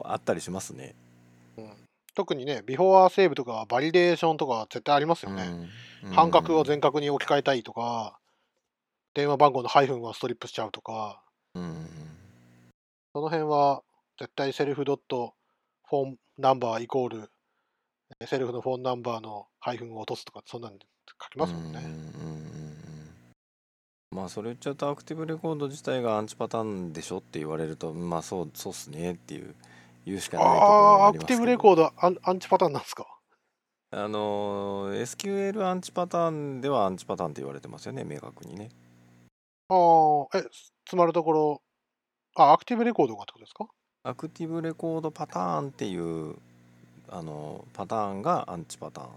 [0.04, 0.94] あったりしますね。
[1.58, 1.72] うん、
[2.14, 5.50] 特にね、 before save とかバリデーションとか絶対ありますよね。
[6.12, 8.20] 半角を全角に置き換えたいとか、
[9.16, 11.23] 電話番号のハイフンはストリップしちゃうとか、
[11.56, 11.88] うんうん
[13.14, 13.84] その辺は
[14.20, 15.36] 絶対 self ドット
[15.88, 17.30] phone number イコール
[18.20, 20.86] え self の phone number のハイフンを落とすとか、そんなんで
[21.22, 21.80] 書きますもんね。
[21.86, 22.14] うん
[24.12, 29.56] まあそれ言っちゃうと Active Record 自体がアンチパターンでしょって言われるとまあそうそうっすねっていう
[30.06, 33.08] 言うしかないところああ、アクティブレコードアンアンチパターンなんですか
[33.90, 38.70] あの SQL アンチパターンではアンチパターンって言われてますよね明確にね
[39.74, 40.46] ああ、え、
[40.86, 41.62] つまるところ、
[42.36, 43.68] あ、アクティブレコードがってことですか？
[44.04, 46.36] アクティブレコードパターンっていう
[47.10, 49.08] あのパターンがアンチパターン。
[49.08, 49.16] ああ、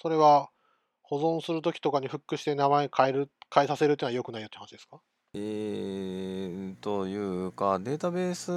[0.00, 0.50] それは
[1.02, 5.00] 保存するときとかにフックして名前変える、変えさせるっていうのは良くないよって話ですか？
[5.36, 8.52] えー、というかデータベース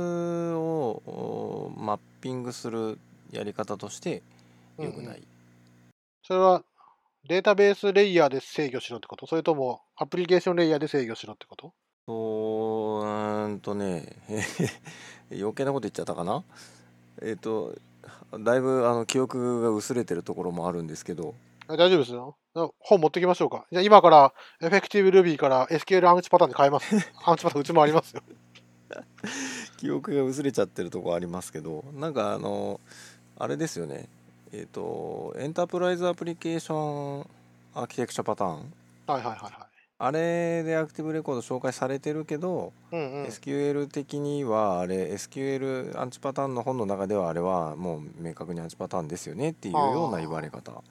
[0.54, 3.00] をおマッピングする
[3.32, 4.21] やり方として
[4.78, 5.23] 良くない、
[6.23, 6.63] それは
[7.27, 9.27] データベースレイヤーで制御しろってこと？
[9.27, 11.73] それともアプリケーションレイヤーで制御しろってこと？
[12.07, 14.05] そうんとね
[15.31, 16.43] 余計なこと言っちゃったかな？
[17.21, 17.75] えっ、と
[18.39, 21.33] だいぶあの記憶が薄れてるところもあるんですけど
[21.67, 22.37] あ大丈夫ですよ。
[22.55, 23.65] あ本持ってきましょうか。
[23.71, 26.95] じゃあ今からエフェクティブ Ruby から SQL アンチパターンに変えます。
[27.25, 28.21] アンチパターンうちもありますよ。
[29.77, 32.79] 記憶が薄れちゃってるとこありますけどなんかあの
[33.37, 34.07] あれですよね
[34.53, 37.27] えっ、とエンタープライズアプリケーション
[37.73, 38.63] アーキテクチャパターンはい
[39.07, 39.67] はいはいは
[39.99, 42.95] あれでアクティブレコード紹介されてるけど、い。
[42.95, 43.25] うんうん。
[43.25, 50.83] SQL 的にはあれ SQL アンチパターンの本の中ではあれはもう明確にアンチパターンですよねっていうような言われ方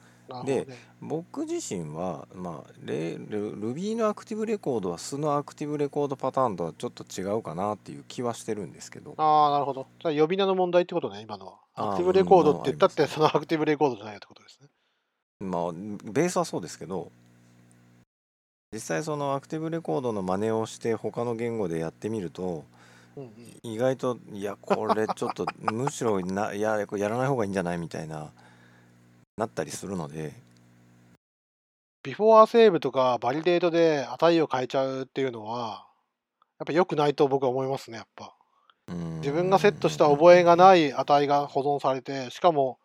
[0.45, 0.77] でね。
[1.01, 9.87] 僕自身は、まあ、レル Ruby のアクティブレコードは素のアクティブレコードパターンとはちょっと違うかなっていう気はしてるんですけどああ、なるほど。
[10.01, 11.53] じゃあ呼び名の問題ってことね、今のは。
[11.75, 14.67] アクティブレコードって言ったって、そのアクティブレコードじゃないよってことですね。
[15.39, 17.11] まあベースはそうですけど
[18.73, 22.65] 実際そのアクティブレコードの真似をして他の言語でやってみると
[23.15, 23.31] うんうん。
[23.63, 28.31] 意外といやこれちょっとむしろないややらない方がいいんじゃないみたいな
[29.37, 30.33] なったりするので
[32.03, 35.85] before save とか validate で値を変えちゃうっていうのは、
[36.57, 38.33] やっぱ良くないと僕は思いますね、やっぱ。
[38.87, 42.79] 自自分がセットした覚えがない値が保存されて、しかも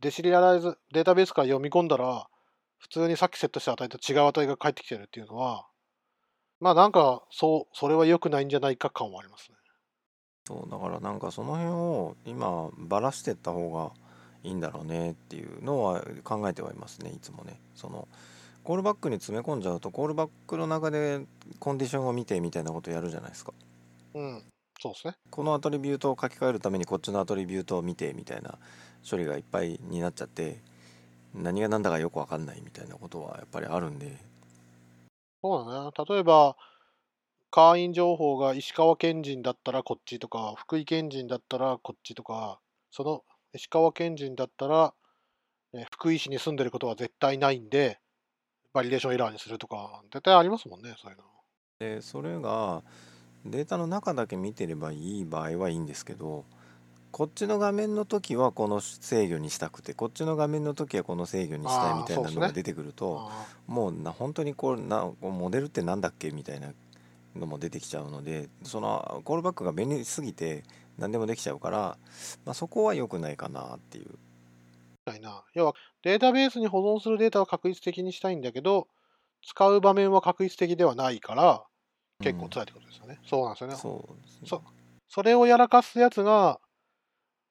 [0.00, 2.28] デシリアライズ、データベースから読み込んだら、
[2.78, 5.66] 普通にさっきセットした値と違う値が返ってきてるっていうのは、
[6.60, 9.56] まあなんか、そう、それは良くないんじゃないか感はありますね。
[10.46, 13.92] そうだからなんかその辺を今ばらしてった方が
[14.42, 18.08] いいんだろうねっていうのは考えてはいますねいつもねその
[18.64, 21.20] コールバックに詰め込んじゃうとコールバックの中で
[21.58, 23.52] コンディションを見てみたいなことやるじゃないですか
[24.14, 24.42] うん。
[24.80, 25.14] そうですね。
[25.30, 28.58] このアトリビュートを書き換えるためにこっちのアトリビュートを見てみたいな
[29.08, 30.58] 処理がいっぱいになっちゃって
[31.34, 34.16] 何が何だかよく分かんないみたいなことはやっぱりあるんで
[35.42, 35.90] そうだね。
[36.08, 36.56] 例えば、
[37.50, 44.94] 会員情報が石川県人だったらこっちとか、福井県人だったらこっちとか、その石川県人だったら、
[45.72, 47.98] え福井市に住んでることは絶対ないんで、
[48.72, 51.24] バリデーションエラーにするとか、絶対ありますもんね、そういうの。
[51.80, 52.82] でそれが
[53.46, 56.44] データの中だけ見てればいい場合はいいんですけど
[57.10, 66.68] こっちの画面の時はこの制御にしたくてこっちの画面の時はこの制御にしたいみたいなのが出てくると、あもうな本当にこうなモデルってなんだっけみたいな
[67.34, 70.62] のも出てきちゃうのでそのコールバックが便利すぎて
[71.00, 71.98] 何でもできちゃうから、
[72.44, 74.18] まあ、そこは良くないかなっていう。
[75.20, 75.42] な。
[75.54, 78.86] 要は、データベースに保存するデータは確率的にしたいんだけど、
[79.44, 81.64] 使う場面は確率的ではないから、
[82.22, 83.18] 結構辛いってことですよね。
[83.26, 83.76] そうなんですよね。
[83.76, 84.08] そ
[84.44, 84.60] うそう
[85.08, 86.60] それをやらかすやつが、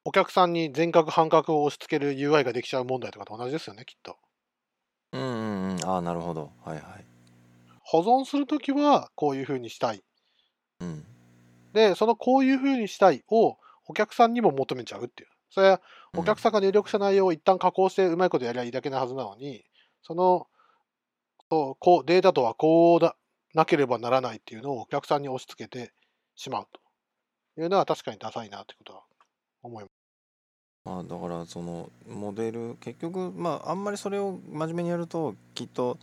[0.06, 4.18] お客さんに全角半角を押し付ける UI ができちゃう問題とかと同じですよね、きっと。
[5.12, 7.06] うんうんうんああなるほどはいはい。
[7.82, 10.04] 保存するときはこういうふうにしたい。
[10.80, 11.06] うん
[11.74, 15.30] で、そのこういうふうにしたいをお客さんにも求めちゃうっていう。
[15.50, 15.82] それは
[16.16, 19.66] お客さんが入力した内容を一旦加工してうまいことやりゃいいだけなはずなのに、
[20.02, 20.48] その
[21.50, 23.16] そうこうデータとはこうだ
[23.54, 25.94] なければならないっていうのをお客さんに押し付けて
[26.36, 26.68] しまう
[27.56, 29.02] というのは確かにダサいなってことは
[29.64, 29.92] 思います。
[30.86, 35.98] まあ、だからそのモデル結局まああんまりそれを真面目にやるときっと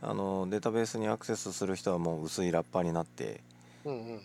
[0.00, 3.40] あのデータベースにアクセスする人はもう薄いラッパーになって
[3.84, 4.20] うんうん。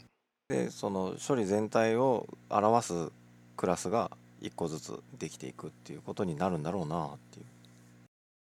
[0.49, 3.11] でその処理全体を表す
[3.57, 7.45] クラスが1個ずつできていくっていうことになるんだろうなっていう。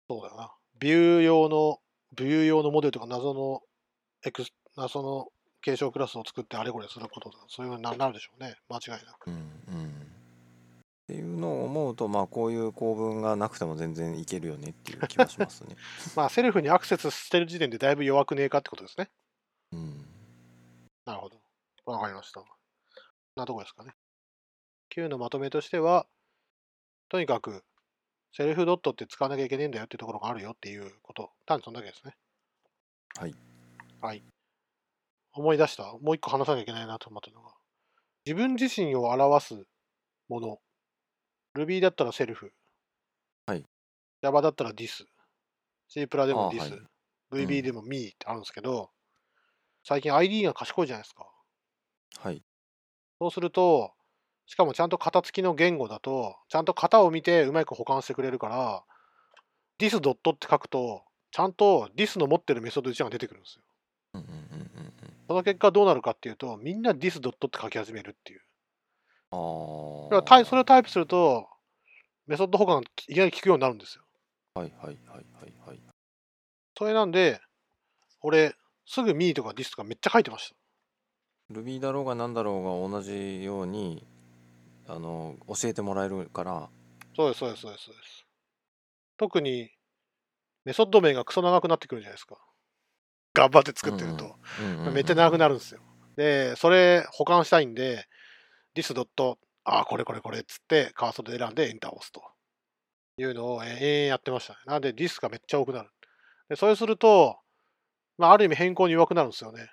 [0.09, 0.51] そうだよな。
[0.79, 1.79] ビュー用の、
[2.15, 3.61] ビュー用のモデルとか謎の
[4.25, 5.27] エクス、謎の
[5.61, 8.55] 継承クラスを作ってあれこれすることとか、そういうのにななるでしょうね。
[8.69, 9.27] 間違いなく。
[9.27, 10.11] うんうん
[11.11, 15.75] っていうのを思うとまあこういう構文がなくても全然いけるよねっていう気はしますね。
[16.15, 19.09] まあ、セルフにアクセスしてる時点でだいぶ弱くねえかってことですね。
[19.73, 20.05] うん
[21.05, 21.40] なるほど。
[21.85, 22.41] わかりました。
[22.41, 22.49] こん
[23.35, 23.93] なとこですかね。
[24.89, 26.05] Q のまとめとしては、
[27.09, 27.63] とにかく、
[28.33, 31.31] セルフドットって使わなきゃいけねえんだよっていうところがあるよっていうこと。
[31.45, 32.15] 単にそんだけですね。
[33.17, 33.35] はい。
[34.01, 34.23] はい。
[35.33, 35.83] 思い出した。
[36.01, 37.53] もう一個話さなきゃいけないなと思ったのが、
[38.25, 39.65] 自分自身を表す
[40.29, 40.59] もの。
[41.55, 42.53] Ruby だったらセルフ。
[43.45, 43.65] はい。
[44.21, 45.05] Java だったら this。
[45.87, 46.59] C プラでもあ this。
[46.59, 46.91] はい
[47.31, 48.91] VB でも me ってあるんですけど、
[49.83, 51.30] 最近 ID が賢いじゃないですか。
[52.19, 52.41] はい
[53.21, 53.93] そうすると、
[54.47, 58.83] しかもちゃんと型付きの言語だと、ちゃんと型を見てうまく保管してくれるから、
[59.79, 63.63] this ドットって書くと、ちゃんと this の持ってるメソッド1が出てくるんですよ。
[64.15, 64.91] うんうんうんうんうん
[65.27, 68.41] その結果どうなるかっていうと、みんな this ドットって書き始めるっていう。
[69.31, 71.47] あだからそれをタイプすると、
[72.25, 74.03] メソッド保管がいきなり効くようになるんですよ。
[74.55, 75.79] あはいはいはいはいはい
[76.75, 77.39] それなんで、
[78.21, 78.55] 俺、
[78.87, 80.55] すぐ me とか this とかめっちゃ書いてました。
[81.51, 84.05] Ruby だろうが何だろうが同じように
[84.87, 86.69] あの教えてもらえるから
[87.15, 87.85] そうです、そうです、そうです。
[87.85, 88.25] そうです
[89.17, 89.69] 特に、
[90.65, 92.37] メソッド名がクソ長くなってくるじゃないですか。
[93.33, 94.35] 頑張って作ってると。
[94.91, 95.81] めっちゃ長くなるんですよ。
[96.15, 98.07] で、それ保管したいんで、
[98.75, 102.23] this ドット、ああ、これこれこれっつって、カーソルで選んでエンターを押すと
[103.17, 104.59] いうのをえー永遠やってましたね。
[104.65, 105.89] なんで、this がめっちゃ多くなる。
[106.49, 107.37] で、それすると、
[108.17, 109.69] まあ、ある意味変更に弱くなるんですよね。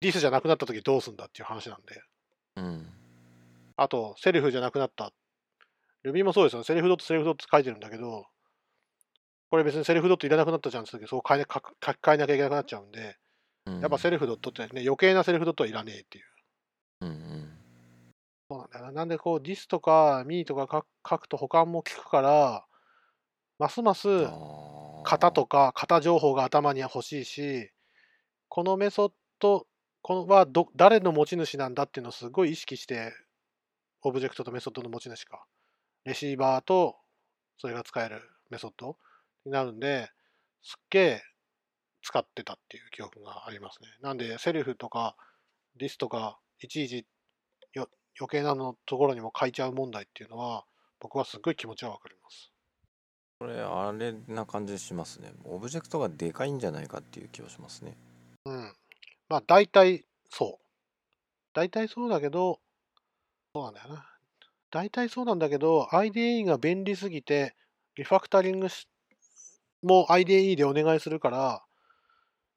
[0.00, 2.02] This じゃなくなった時どうすんだっていう話なんで。
[2.56, 2.92] うん
[3.76, 5.12] あと、 self じゃなくなった。
[6.02, 6.64] Ruby もそうですよね。
[6.64, 8.24] self ドット、 self ドット書いてるんだけど、
[9.50, 13.16] これ別に self ドットいらなくなったじゃんって言った時そう変えな書き換えなきゃいけなくなっちゃうんで、
[13.66, 16.24] うんやっぱ self ドットってね、余計な self ドットはいらねえっていう。
[17.02, 17.52] うんうん
[18.48, 18.92] そうなんだよな。
[18.92, 22.64] なんでこう、this とか me とか書くと補完も効くから、
[23.58, 24.08] ますます
[25.04, 27.70] 型とか型情報が頭に欲しいし、
[28.48, 29.66] このメソッド
[30.06, 33.12] このはど誰の持ち主なんだっていうのをすごい意識して、
[34.02, 35.44] オブジェクトとメソッドの持ち主か、
[36.04, 36.94] レシーバーと
[37.58, 38.98] それが使えるメソッド
[39.44, 40.08] になるんで、
[40.62, 41.22] すっげえ
[42.02, 43.88] 使ってたっていう記憶がありますね。
[44.00, 45.16] なんで、 self とか
[45.76, 47.04] this とか、いちいち
[47.72, 50.66] よ余計なのところにも書いちゃう問題っていうのは、
[51.00, 52.52] 僕はすっごい気持ちはわかります。
[53.40, 57.96] これあれな感じしますねオブジェクトがでかいんじゃないかっていう気はしますね
[58.44, 58.72] うん。
[59.28, 60.66] まあ、大体そう。
[61.52, 62.60] 大体そうだけど、
[63.54, 64.06] そうなんだよな。
[64.70, 67.54] 大体そうなんだけど、IDE が便利すぎて、
[67.96, 68.88] リファクタリングし
[69.82, 71.62] も IDE でお願いするから、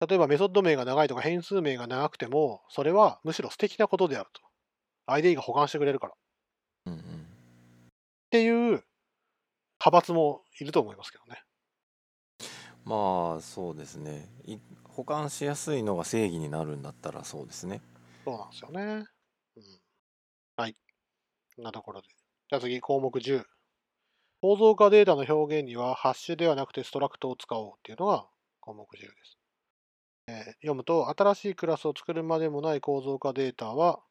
[0.05, 4.41] 例えばメソッド名が長いとか変数名が長くても、それはむしろ素敵なことであると。
[5.07, 6.13] IDE が保管してくれるから。
[6.13, 6.15] っ
[6.87, 7.25] うんうん
[8.29, 8.83] ていう派
[9.91, 11.41] 閥もいると思いますけどね。
[12.85, 14.57] まあそうですねい
[14.99, 17.79] 保管しやすいのが正義になるんだったらそうですね
[18.25, 19.05] そうなんですよね。
[19.55, 19.63] うん、
[20.57, 20.75] はい。
[21.55, 22.09] こんなところで。
[22.09, 23.45] じゃあ次、項目10。
[24.41, 28.27] 構造化データの表現には、ハッシュではなくてストラクトを使おうっていうのが
[28.59, 29.37] 項目10です。
[30.27, 34.01] えー読むと、新しいクラスを作るまでもない構造化データは、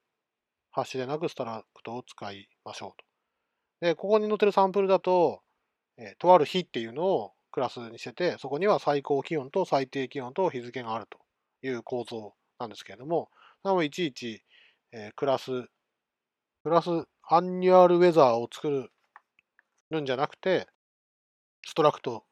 [0.71, 2.91] ハッシュでなくストラクトを使いましょう
[3.83, 3.87] と。
[3.87, 5.43] で、ここに載ってるサンプルだと、
[5.99, 11.19] えーとある日っていうのをクラスにしてて、そこには最高気温と最低気温と日付があると
[11.67, 13.31] いう構造なんですけれども、
[13.65, 14.43] なおいちいち、
[14.93, 15.69] えークラス、
[16.63, 16.89] クラス
[17.29, 18.91] アンニュアルウェザーを作
[19.91, 20.67] るんじゃなくて、
[21.67, 22.25] ストラクト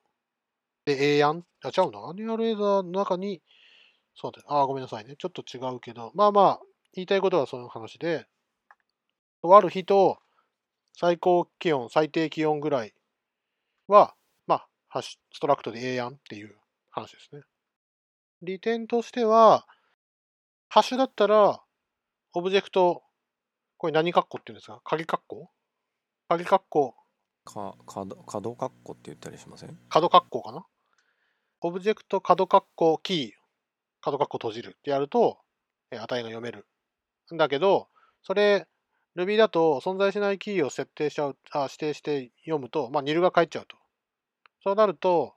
[0.84, 3.42] で A やんあ、違うのアンニュアルウェザーの中に、
[4.14, 5.16] そうだ、あ、ごめんなさいね。
[5.18, 6.60] ちょっと違うけど、まあまあ、
[6.94, 8.26] 言いたいことはその話で、
[9.42, 10.18] とある日と
[10.94, 12.94] 最高気温、最低気温ぐらい
[13.86, 14.14] は、
[15.02, 16.54] ストラクトで A やんっていう
[16.90, 17.42] 話ですね。
[18.42, 19.66] 利点としては、
[20.68, 21.62] ハッシュだったら、
[22.34, 23.02] オブジェクト、
[23.78, 24.80] これ何括弧っていうんですか？
[24.84, 25.50] 鍵括弧？
[26.28, 26.94] 鍵括弧、
[27.44, 29.78] か角角括弧って言ったりしません？
[29.88, 30.66] 角括弧かな？
[31.60, 33.30] オブジェクト角括弧キー、
[34.00, 35.38] 角括弧閉じるってやると、
[35.90, 36.66] えー値が読める。
[37.32, 37.88] んだけど、
[38.22, 38.66] それ、
[39.16, 43.76] Ruby だと存在しないキーを設定しちゃう、あ指定して読むと、まあ、ニルが返っちゃうと。
[44.66, 45.32] そうなると、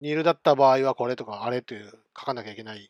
[0.00, 2.88] ニールだった場合はこれとかあれという書かなきゃいけない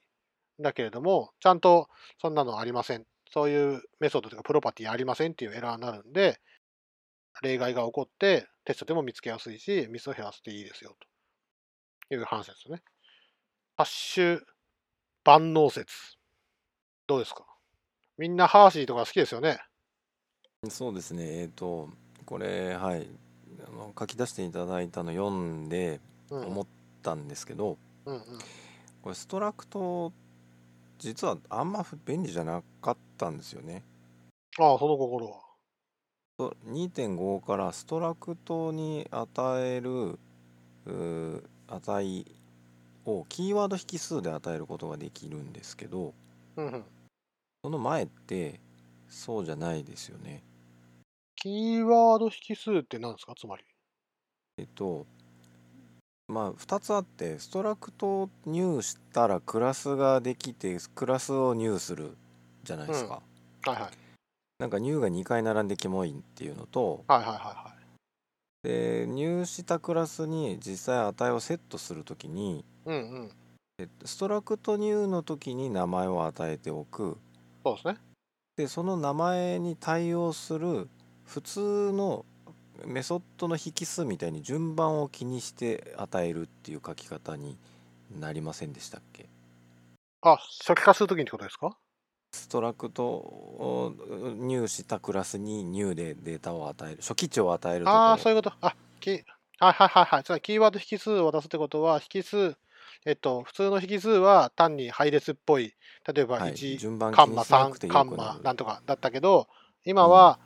[0.61, 1.89] んだけれども、ちゃんと
[2.21, 3.07] そんなのありません。
[3.33, 6.39] そういうメソッドというかプロパティありませんっていうエラーになるんで、
[7.41, 10.95] 例外が起こってテストでも見つけやすいし、ミスを減らしていいですよ
[12.11, 12.83] という話ですね。
[13.79, 14.41] ハッシュ
[15.25, 15.95] 万能説。
[17.07, 17.47] どうですか？
[18.19, 19.61] みんなハーシーとか好きですよね。
[20.69, 21.89] そうですねえっ、と
[22.27, 23.07] これはい
[23.73, 26.01] あの書き出していただいたの読んで
[26.31, 26.47] うん。
[26.47, 26.67] 思っ
[27.03, 28.23] たんですけど、うんうん。
[29.03, 30.13] これストラクト
[30.99, 33.83] 実はあんま便利じゃなかったんですよね。
[34.59, 35.49] ああ、その心は。
[36.39, 42.25] と2.5からストラクトに与えるうー値
[43.05, 46.15] をキーワード引数で与えることができるんですけど
[46.57, 46.85] うんうん。
[47.65, 48.61] その前って
[49.09, 50.43] そうじゃないですよね。
[51.41, 53.33] キーワード引数って何ですか？
[53.39, 53.63] つまり。
[54.59, 55.07] えっと
[56.27, 62.17] まあ2つあってストラクトを入したらクラスができてクラスを入する
[62.65, 63.23] じゃないですか。
[63.67, 63.91] はいはい。
[64.59, 67.79] なんか入が2回並んでキモいっていうのとはいはいはいはい。
[68.65, 73.31] で入したクラスに実際値をセットするときにうんうん。
[73.79, 77.17] えっとストラクト入の時に名前を与えておく
[77.65, 77.97] そうですね。
[78.57, 80.89] でその名前に対応する
[81.29, 82.25] 普通の
[82.87, 87.59] メソッドの引数みたいに順番を気にして与えるっていう書き方に
[88.19, 89.27] なりませんでしたっけ？
[90.23, 91.77] あ、初期化するときにってことですか？
[92.33, 93.95] ストラクトを
[94.39, 98.57] 入したクラスに入でデータを与える初期値を与えるとああ、そういうこと。
[98.61, 99.23] あ、きはい
[99.61, 100.25] はいはいはい。
[100.25, 102.57] つまりキーワード引数を出すってことは、引数、
[103.05, 105.75] えっと、普通の引数は単に配列っぽい、
[106.13, 109.49] 例えばはい、1、順番気カンマにしなくて3、カンマなんとかだったけど、
[109.85, 110.39] 今は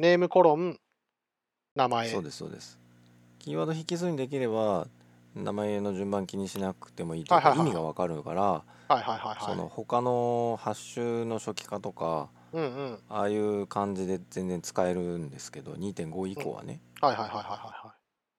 [0.00, 0.78] ネームコロン、
[1.74, 2.08] 名前。
[2.08, 2.78] そうですそうです
[3.38, 4.86] キーワード引数にできれば
[5.34, 9.44] 名前の順番気にしなくてもいいというかはいはいはい意味がわかるからはいはいはいはい。
[9.44, 12.98] その他のハッシュの初期化とかうんうん。
[13.10, 17.94] ああいう感じで全然使えるんですけど2.5以降はね、はいはいはいはいは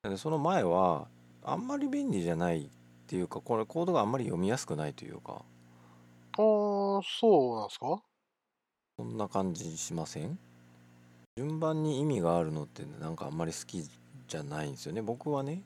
[0.08, 0.10] い。
[0.10, 1.08] でその前は
[1.44, 2.70] あんまり便利じゃないっ
[3.06, 5.44] ていうかこれコードがあんまり読みやすくないというか
[6.38, 8.02] あーそうなんですか？
[8.98, 10.40] そんな感じしません？
[11.38, 15.02] 順番に意味があるのってなんかあんまり好きじゃないんですよね。
[15.02, 15.64] 僕はね。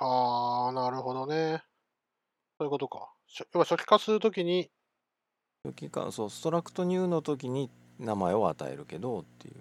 [0.00, 1.62] あー、なるほどね。
[2.58, 3.12] そういうことか。
[3.52, 4.68] 要は初期化するときに、
[5.64, 9.54] 初期化そうストラクト入の時に名前を与えるけどっていう。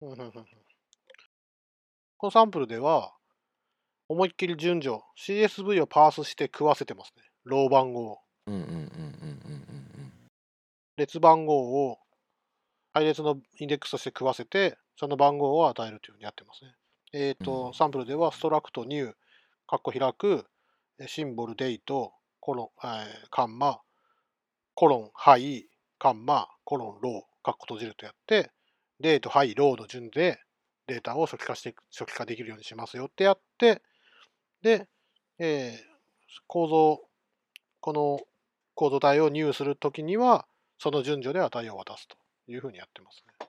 [0.00, 0.16] こ
[2.26, 3.12] のサンプルでは、
[4.08, 7.22] 思いっきり順序、CSV をパースして食わせてますね。
[7.44, 10.12] ロー番号、うんうんうんうんうんうん。
[10.96, 12.01] 列番号を
[12.92, 16.74] 配列のインデックスとして食わせて、その番号を与えるというふうにやってますね。
[17.12, 19.14] えっ、と、うんサンプルでは、 Struct、new、
[19.66, 20.46] カッコ開く、
[20.98, 23.80] えシンボル、 date、コロン、えーカンマ、
[24.74, 25.66] コロン、 high、
[25.98, 28.50] カンマ、コロン、 low、カッコ閉じるとやって、
[29.00, 30.40] date、high、low の順で
[30.86, 33.82] データを初期化して初期化できるようにしますよってやって、
[34.62, 34.88] で、
[35.38, 35.92] えー
[36.46, 37.00] 構造、
[37.80, 38.20] この
[38.74, 40.46] 構造体を入するときには、
[40.78, 42.16] その順序で値を渡すと
[42.48, 43.48] いうふうにやってますね。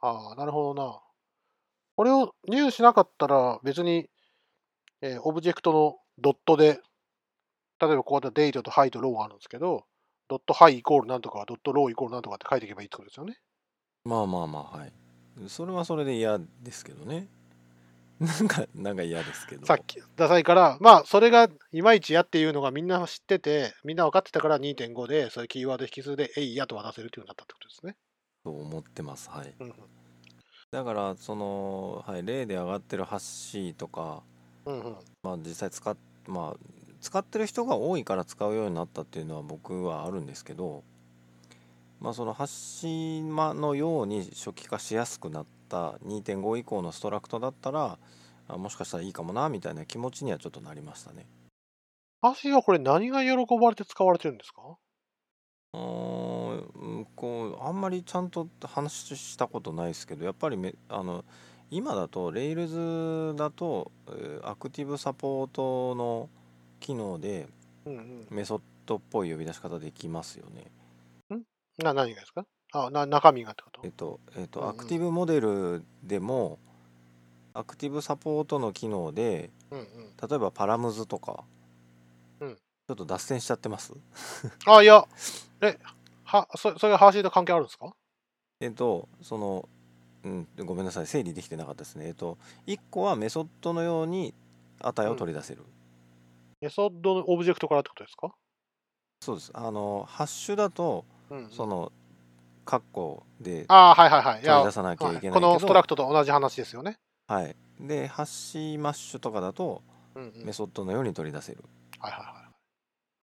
[0.00, 1.00] ああ、なるほどな。
[1.96, 4.08] これを入しなかったら別に、
[5.00, 6.80] えーオブジェクトのドットで、
[7.80, 9.84] 例えばここでデートと high と low があるんですけど、
[10.28, 13.38] ドット high イコールなんとか、ドット low イコールなんとかって書いていけばいいってことですよね。
[14.04, 14.92] まあまあまあはい
[15.48, 17.26] それはそれで嫌ですけどね
[18.20, 27.96] なんかなんか嫌ですけどさっき、ダサいから、まあ、それがいまいちやっていうのがみんな知ってて、みんな分かってたから2.5で、そういうキーワード引数で、えいやと渡せるっていうようになったってことですね。
[28.44, 29.30] と思ってます。
[29.30, 29.54] はい。
[29.58, 29.90] うんうん。
[30.70, 34.22] だからその、はい、例で上がってるハッシーとか、
[34.66, 35.04] うんうん。
[35.22, 36.60] まあ、実際使っ,、まあ、
[37.00, 40.84] 使ってる人が多いから使うようになったっていうのは僕はあるんですけど、
[42.00, 47.98] まあ、そのハッシーマのように初期化しやすくなった2.5以降のストラクトだったら
[48.48, 51.26] あもしかしたらいいかもなみたいな気持ちにはちょっとなりましたね。
[52.22, 54.78] ハッシーはこれ何が喜ばれて使われてるんですか？
[55.74, 61.24] うーんこうあんまりちゃんと話したことないですけどやっぱりめあの
[61.70, 66.28] 今だと Rails だと、えーアクティブサポートの
[66.80, 67.48] 機能で
[67.86, 68.26] うんうん。
[68.30, 70.70] メソッドっぽい呼び出し方できますよね。
[71.78, 72.46] な、何がですか？
[72.72, 73.80] あ、な、中身がってこと？
[73.84, 76.58] えっと、えっと、うんうんアクティブモデルでも
[77.52, 79.86] アクティブサポートの機能でうんうん。
[80.28, 81.53] 例えばパラムズとか、うん
[82.86, 83.94] ちょっと脱線しちゃってます？
[84.66, 85.06] あ、いや、
[85.62, 85.78] え、
[86.24, 87.94] は、そそれが Hashie と関係あるんですか？
[88.60, 89.68] えっとその、
[90.24, 91.06] うん、ごめんなさい。
[91.06, 92.06] 整理できてなかったですね。
[92.08, 94.34] えっと1個はメソッドのように
[94.80, 95.62] 値を取り出せる、
[96.60, 98.34] メソッドのオブジェクトからってことですか？
[99.22, 99.50] そうです。
[99.54, 101.50] あのハッシュだとうんうん。
[101.50, 101.90] その
[102.66, 104.42] カッコでああ、はいはいはい。
[104.42, 105.42] 取り出さなきゃいけないけど、はい。
[105.42, 106.98] この Str uct と同じ話ですよね。
[107.28, 109.82] はい、でハッシーマッシュとかだと
[110.14, 110.44] うんうん。
[110.44, 111.64] メソッドのように取り出せる。
[111.98, 112.43] はいはいはい。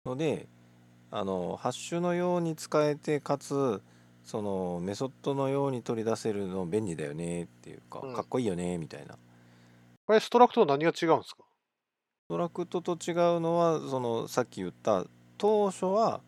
[0.08, 0.48] ので
[1.10, 3.80] あのハッシュのように使えてかつ
[4.24, 9.14] そのメソッドのように取り出せるの便利だよねっていうか、うんかっこいいよねみたいな
[10.06, 11.44] これストラクトと何が違うんですか？
[12.26, 15.04] ストラクトと違うのはそのさっき言った
[15.38, 16.20] 当初は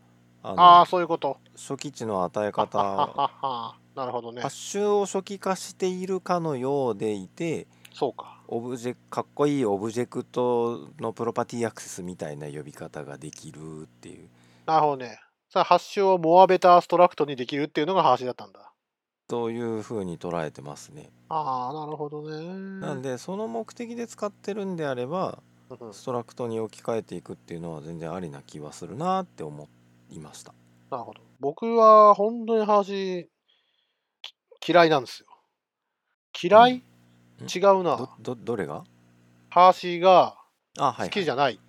[0.42, 1.36] あのああー、そういうこと。
[1.56, 4.50] 初期値の与えは方はははなるほどねハッ。
[4.50, 8.39] シュを初期化しているかのようでいてそうか。
[8.52, 14.28] オブジェかっこいいオブジェクトのプロパティアクセスみたいな呼び方ができるっていう
[14.66, 15.18] なるほどね。
[15.48, 18.72] さあ、ハッシュを more better Struct にできるっていうのが Hashie だったんだ。
[19.26, 21.10] というふうに捉えてますね。
[21.28, 22.80] ああ、なるほどね。
[22.80, 25.40] なんでその目的で使ってるんであれば
[25.92, 29.68] Struct に置き換えていくっていうのは全然ありな気はするなって思
[30.10, 30.52] いました。
[30.90, 31.20] なるほど。
[31.38, 33.26] 僕は本当にハーシー
[34.60, 35.26] き嫌いなんですよ。
[36.40, 36.89] 嫌い、うん
[37.42, 38.10] 違うなど。
[38.20, 38.84] どどれが？
[39.48, 40.36] ハーシーが
[40.76, 41.60] 好きじゃない。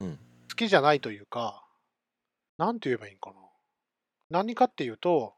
[0.00, 0.18] うん
[0.50, 1.64] 好きじゃないというか、
[2.56, 3.36] なんて言えばいいんかな。
[4.30, 5.34] 何かっていうと、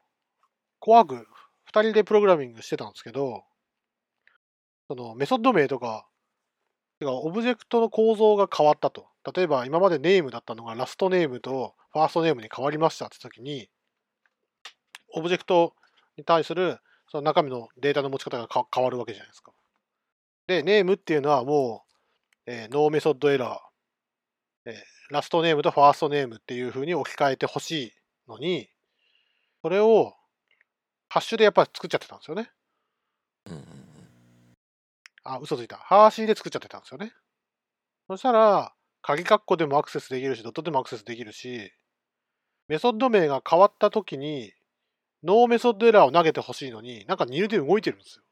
[0.79, 1.27] コアグ、
[1.65, 3.43] 二人でプログラミングしてたんですけど、
[4.87, 6.07] そのメソッド名とか、
[6.99, 9.07] てかオブジェクトの構造が変わったと。
[9.35, 13.69] 例えば今までネームだったのがラストネームとファーストネームに変わりましたって時に、
[15.13, 15.75] オブジェクト
[16.17, 16.77] に対する
[17.11, 19.51] その中身のデータの持ち方がか変わるわけじゃないですか。
[20.49, 21.85] で、ネームっていうのはも
[22.47, 24.75] う、えーノーメソッドエラー、えー
[25.13, 27.91] ラストネームとファーストネームっていう風に置き換えてほしい
[28.27, 28.67] のに、
[29.61, 30.15] それを
[31.07, 32.51] ハッシュでやっぱり作っちゃってたんですよね。
[33.47, 33.63] うんうん
[35.23, 35.77] あ、嘘ついた。
[35.77, 37.13] Hashie で作っちゃってたんですよね。
[38.07, 38.73] そしたら、
[39.03, 41.71] 鍵括弧でもアクセスできるし、ドットでもアクセスできるし、
[42.67, 44.53] メソッド名が変わった時に、
[45.23, 48.23] NoMethodError を投げてほしいのに、なんか nil で動いてるんですよ。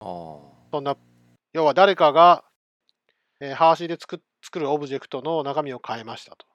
[0.00, 0.96] あそんな、
[1.54, 2.44] 要は誰かが、
[3.40, 6.46] えー Hashie で作作るオブジェクトの中身を変えましたと。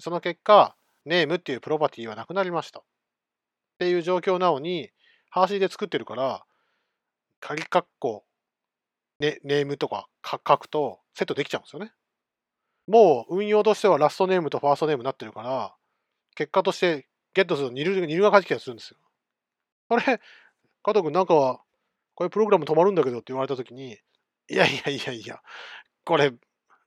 [0.00, 2.80] その結果、 name っていうプロパティはなくなりました。
[2.80, 2.82] っ
[3.78, 4.90] ていう状況なのに、
[5.30, 6.44] ハーシーで作ってるから、
[7.40, 8.24] 鍵括弧、
[9.20, 11.92] ね、ネームとか書くとセットできちゃうんですよね。
[12.88, 15.74] もう運用としてはラストネームとファーストネームになってるから、
[16.34, 18.96] 結果としてゲットするとニルニルが返ってきたりするんですよ。
[19.88, 21.60] これ、加藤君なんかは、
[22.14, 23.98] これプログラム止まるんだけどって言われたときに、
[24.52, 25.40] いやいやいやいや、
[26.04, 26.30] これ、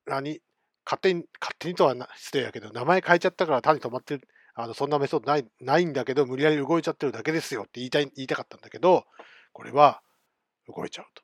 [0.06, 0.40] 何？
[0.86, 9.06] 勝手に、勝手にとはな失礼やけど、名前変えちゃったから単に止まってる、あのそんなメソッドないないんだけど、無理やり動いちゃってるだけですよって言いたい言いたかったんだけど、
[9.52, 10.02] これは
[10.68, 11.24] 動いちゃうと。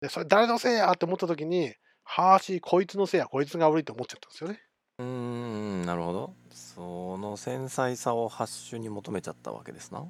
[0.00, 4.60] で、それ誰のせいやって思ったときに、はーし、こいつのせいや、こいつが悪いと思っちゃったんですよね。
[4.98, 10.04] うーんなるほどその繊細さをハッシュに求めちゃったわけですな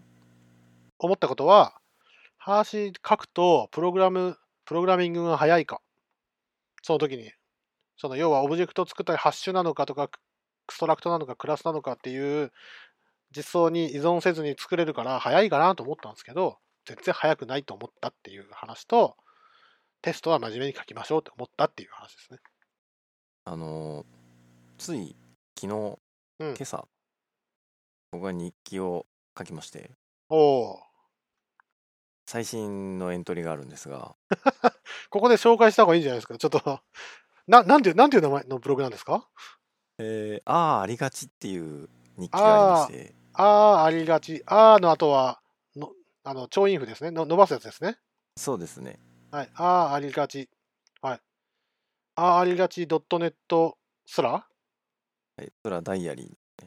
[0.98, 1.74] 思ったことは、
[2.38, 4.38] ハーシ書くとプログラム、
[4.70, 5.82] プログラミングが早いか。
[6.82, 7.32] その時に。
[7.96, 10.08] その要はオブジェクトを作ったりハッシュなのかとか、
[10.70, 12.52] ストラクトなのかクラスなのかっていう
[13.36, 19.16] 実装に依存せずに作れるから早いかなと思ったんですけど、全然早くないと思ったっていう話と、
[20.02, 22.38] テストは真面目に書きましょうって思ったっていう話ですね。
[23.46, 24.06] あの
[24.78, 25.16] つい
[25.58, 25.98] 昨日、
[26.38, 26.86] うん今朝
[28.12, 29.04] 僕は日記を
[29.36, 29.90] 書きまして
[30.28, 30.89] おお。
[32.30, 34.14] 最新のエントリーがあるんですが
[35.10, 36.38] ここで紹介した方がいいんじゃないですか？
[36.38, 36.80] ちょっと、
[37.48, 39.28] ななんていう、なんていう名前のブログなんですか？
[39.98, 44.44] えー、ああありがちっていう日記がありましてああ、ありがち。
[44.46, 45.42] あーの後は、
[45.74, 47.26] のあの超音符ですねの。
[47.26, 47.98] 伸ばすやつですね。
[48.36, 49.00] そうですね
[49.32, 49.50] はい。
[49.54, 50.48] ああ、ありがち。
[51.02, 51.20] はい。
[52.14, 53.74] ああ、ありがち .net
[54.06, 54.30] すら？
[54.30, 54.46] は
[55.36, 56.66] はいそれはダイアリー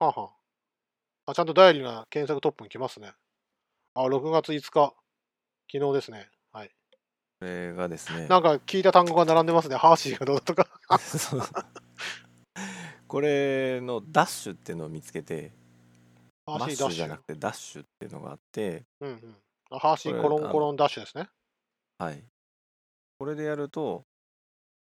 [0.00, 0.30] あは
[1.24, 1.34] ああ。
[1.34, 3.14] ちゃんとダイアリーが検索トップに来ますね。
[4.00, 4.94] あ、6月5日。
[5.72, 6.30] 昨日ですね。
[6.52, 6.70] はい。
[7.40, 9.74] これがですねなんか聞いた単語が並んでますね。
[9.74, 10.68] ハーシーがどうだとか。
[13.08, 15.52] これのダッシュっていうのを見つけて
[16.46, 17.24] ハーシーダッシュじゃなく。
[17.24, 19.36] てダッシュっていうのがあってうんうん。
[19.70, 21.28] あハーシーコロンコロンダッシュですね。
[21.98, 22.22] はい
[23.18, 24.04] これでやると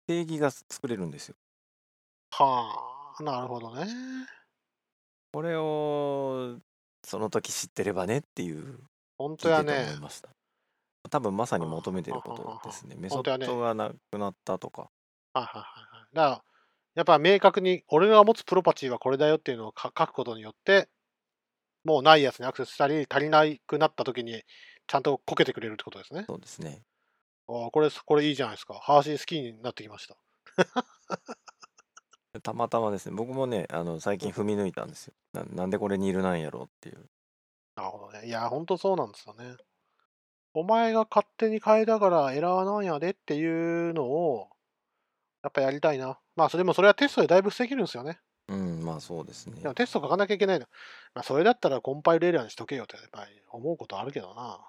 [0.05, 1.35] 定義が作れるんですよ
[2.31, 3.87] はあ、なるほどね。
[5.31, 6.57] これを
[7.05, 8.79] その時知ってればねっていう
[9.17, 9.99] 本当やねい。
[9.99, 10.29] ました
[11.09, 14.89] 多分まさに求めてることですねメソッドがなくなったとか
[15.37, 16.15] はいはいはいはい。
[16.15, 16.43] だから、
[16.95, 20.89] やっぱ明確に、俺が持つプロパチーはこれだよっていうのをか書くことによって、
[21.83, 24.41] もうないやつにアクセスしたり、足りなくなった時に、
[24.87, 26.25] ちゃんとこけてくれるってことですね。
[26.27, 26.81] そうですね
[27.47, 28.79] ああ、これ、これいいじゃないですか。
[28.81, 30.17] ハーシー好きになってきました。
[32.43, 37.09] たまたまですね僕もねあの最近踏み抜いたんですよななんでこれにいるなんやろうっていう
[37.77, 38.27] なるほどね。
[38.27, 39.55] いや、ほんとそうなんですよね。
[40.53, 44.49] お前が勝手に変えたからエラーなんやでっていうのを、
[45.43, 46.19] やっぱやりたいな。
[46.35, 48.19] まあ、それでもそれはテストでだいぶ防げるんですよね。
[48.49, 50.67] うんまあそうですねでもテスト書かなきゃいけないの。
[51.13, 54.59] まあ、それだったらコンパイルエラーにしとけよってやっぱり思うことあるけどな。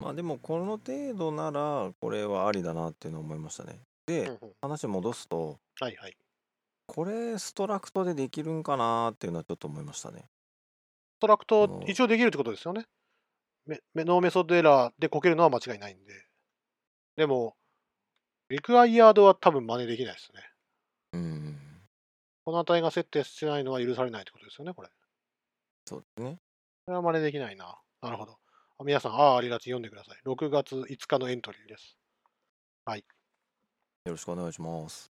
[0.00, 6.16] まあでもこの程度ならこれはありだなっていうのを思いましたねで、うんうん話戻すとはいはい。
[6.86, 10.24] これストラクトでできるんかなっていうのはちょっと思いましたねス
[11.20, 12.86] トラクあトの一応できるってことですよね。
[13.66, 16.26] メメノーメソッドエラーでこけるのは間違いないんで。
[17.16, 17.56] でも、
[18.48, 20.42] リクワイヤードは多分真似できないですね。
[21.12, 21.58] うん
[22.44, 24.88] この値が設定してないのは許されないってことですよね、これ。
[25.86, 26.38] そうですね
[26.86, 27.78] これは真似できないな。
[28.02, 28.38] なるほど。
[28.78, 30.20] あ皆さん、ああ、ありがち読んでください。
[30.26, 32.00] 6月5日のエントリーです。
[34.06, 35.10] よろしくお願いします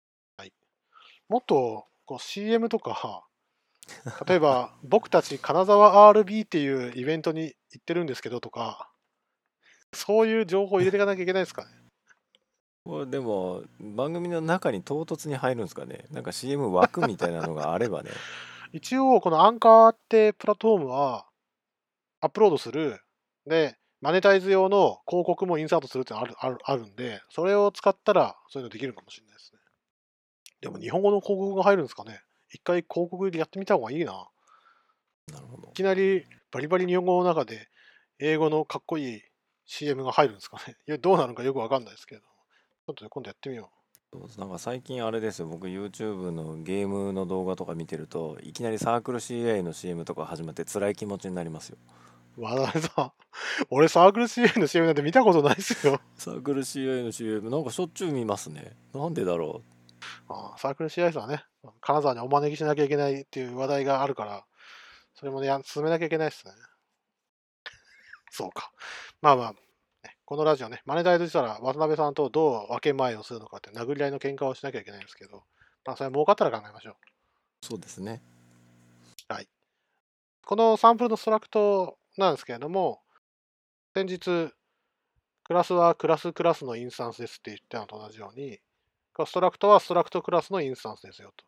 [1.29, 3.26] もっとこう CM とか、
[4.27, 8.91] 例えば、 僕たち金沢 RB っていうイベントに行ってるんですけどとか、
[9.93, 11.71] そういう情報入れていかなきゃいけないですかね。
[12.85, 18.13] これでも番組の中に唐突に入るんですかねなんか CM 枠みたいなのがあればね
[18.73, 21.27] 一応、このアンカーってプラットフォームは、
[22.21, 23.01] アップロードする、
[23.47, 29.61] で、マネタイズ用の広告もインサートするってのあるあるあるんで、それを使ったら、そういうのできるかもしれないですね。
[30.61, 32.21] でも、日本語の広告が入るんですかね。
[32.57, 34.29] 一回広告でやってみた方がいいな。
[35.33, 37.69] なるほどいきなりバリバリ日本語の中で
[38.19, 39.23] 英語のかっこいい
[39.67, 40.77] CM が入るんですかね。
[40.89, 42.23] いや、どうなるのかよくわかんないですけど。
[42.23, 43.71] ちょっと今度やってみよ
[44.13, 51.79] そうですなんか最近あれですよ僕 YouTube のゲームの動画とか見てるといきなりサークル CA の CM とか始まって辛い気持ちになりますよ
[52.39, 52.43] う。
[52.43, 53.13] わざわざ、
[53.71, 56.01] 俺サークル CA の CM なんて見たことないですよ。
[56.17, 59.63] サークル CA の CM なんかしょっちゅう見ますねなんでだろ
[60.29, 61.45] ああサークル CI はね、
[61.81, 64.45] 金沢にお招きしなきゃいけないっていう話題があるから、
[65.15, 66.53] それもね、や進めなきゃいけないですね。
[68.31, 68.71] そうか。
[69.23, 69.59] まあまあ、ね
[70.25, 75.45] このラジオね、マネタイズしたら渡辺さんとどう分け前をするのかって殴り合いの喧嘩をしなきゃいけないんですけど、
[75.85, 76.95] まあそれ儲かったら考えましょう。
[76.95, 76.97] う
[77.67, 78.23] そうですね
[80.47, 83.01] このサンプルの Struct なんですけれども、
[83.95, 84.55] 先日、
[85.43, 88.61] クラスはクラスクラスのインスタンスですって言ったのと同じように、
[89.25, 91.45] Struct は Struct クラスのインスタンスですよと。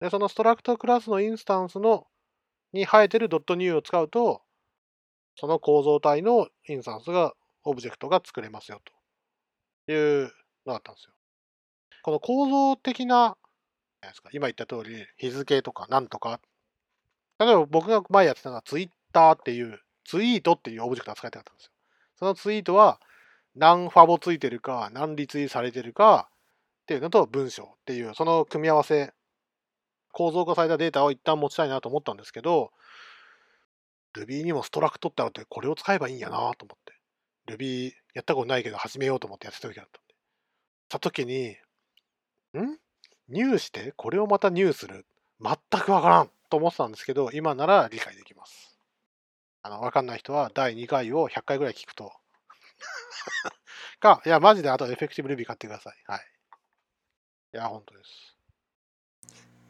[0.00, 2.06] で、その Struct クラスのインスタンスの
[2.72, 4.42] に生えてるドット new を使うと、
[5.36, 7.32] その構造体のインスタンスが、
[7.62, 8.80] オブジェクトが作れますよ
[9.86, 10.32] という
[10.66, 11.12] のだったんですよ。
[12.02, 13.36] この構造的な、
[14.32, 16.40] 今言った通り、日付とかなんとか
[17.38, 21.72] 例えば僕が前やってたのはツイッターっていう、ツイートっていうオブジェクトが使いたかったんですよ。
[22.16, 23.00] そのツイートは
[23.54, 26.29] 何ファボついてるか、何リツイされてるか
[26.90, 29.12] っていうのと文章っていう、その組み合わせ、
[30.10, 32.72] 構造化されたデータを一旦持ちたいなと思ったんですけど、
[34.16, 37.54] Ruby にも Struct ってあるってこれを使えばいいんやなと思って。
[37.54, 40.14] Ruby やったことないけど始めようと思ってやってた時だったんで。
[40.14, 41.56] した時に、ん？
[43.28, 43.92] new して？
[43.96, 45.06] これをまた new する？
[45.40, 48.80] 全くわからんと思ってたんですけど、今なら理解できます。
[49.62, 52.12] あの、わかんない人は第2回を100回ぐらい聞くと。
[54.00, 55.96] か、いや、マジであと Effective Ruby 買ってください。
[56.08, 56.39] はい。
[57.52, 58.36] いや、本当です。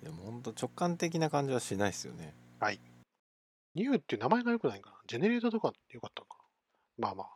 [0.02, 2.34] いやもうほんと直感的な感じはしないですよね
[3.74, 4.96] ニューって名前が良くないかな？
[5.06, 6.38] ジェネレーターとか良かったのか
[6.98, 7.08] な？
[7.08, 7.28] まあまあ。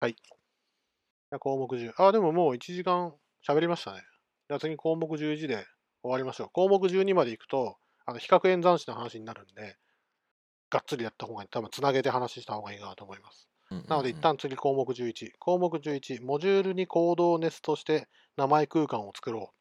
[0.00, 0.14] はい。
[0.14, 1.92] じゃあ項目10。
[1.96, 3.14] あ、でももう1時間
[3.46, 4.02] 喋りましたね。
[4.48, 5.64] じゃあ次項目11で
[6.02, 6.48] 終わりましょう。
[6.52, 9.76] 項目12まで行くと、あの比較演算子の話になるんで、
[10.70, 11.48] がっつりやった方がいい。
[11.48, 13.48] 多分つなげて話した方がいいかなと思います。
[13.70, 15.32] なので一旦次項目11。
[15.38, 19.52] 項目11、モジュールにコードをネストして名前空間を作ろ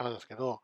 [0.00, 0.02] う。
[0.02, 0.60] なんですけど、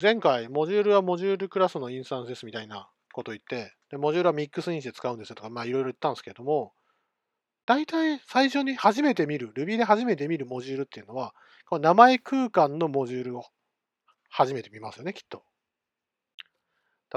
[0.00, 6.72] 前回、モジュールはモジュールクラスのインスタンスですみたいなことを言って、でモジュールはミックスインして使うんですよとか、まあいろいろ言ったんですけども、
[7.66, 11.34] 大体最初に初めて見る、Ruby で初めて見るモジュールっていうのは、
[11.66, 13.44] この名前空間のモジュールを
[14.28, 15.42] 初めて見ますよね、きっと。